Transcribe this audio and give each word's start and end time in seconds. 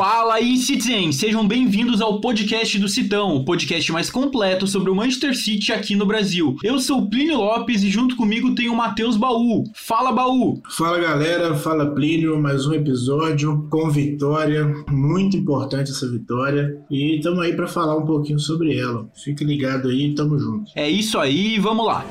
Fala 0.00 0.36
aí, 0.36 0.56
Citizen! 0.56 1.12
Sejam 1.12 1.46
bem-vindos 1.46 2.00
ao 2.00 2.22
podcast 2.22 2.78
do 2.78 2.88
Citão, 2.88 3.36
o 3.36 3.44
podcast 3.44 3.92
mais 3.92 4.10
completo 4.10 4.66
sobre 4.66 4.88
o 4.90 4.94
Manchester 4.94 5.36
City 5.36 5.74
aqui 5.74 5.94
no 5.94 6.06
Brasil. 6.06 6.56
Eu 6.64 6.78
sou 6.78 7.00
o 7.00 7.10
Plínio 7.10 7.36
Lopes 7.36 7.82
e 7.82 7.90
junto 7.90 8.16
comigo 8.16 8.54
tem 8.54 8.70
o 8.70 8.74
Matheus 8.74 9.18
Baú. 9.18 9.64
Fala, 9.74 10.10
Baú! 10.10 10.58
Fala, 10.70 10.98
galera. 10.98 11.54
Fala, 11.54 11.94
Plínio. 11.94 12.40
Mais 12.40 12.66
um 12.66 12.72
episódio 12.72 13.68
com 13.68 13.90
vitória. 13.90 14.74
Muito 14.88 15.36
importante 15.36 15.90
essa 15.90 16.10
vitória. 16.10 16.80
E 16.90 17.18
estamos 17.18 17.40
aí 17.40 17.52
para 17.54 17.68
falar 17.68 17.94
um 17.98 18.06
pouquinho 18.06 18.38
sobre 18.38 18.78
ela. 18.78 19.06
Fique 19.22 19.44
ligado 19.44 19.90
aí, 19.90 20.14
tamo 20.14 20.38
junto. 20.38 20.72
É 20.74 20.88
isso 20.88 21.18
aí, 21.18 21.58
vamos 21.58 21.84
lá! 21.84 22.06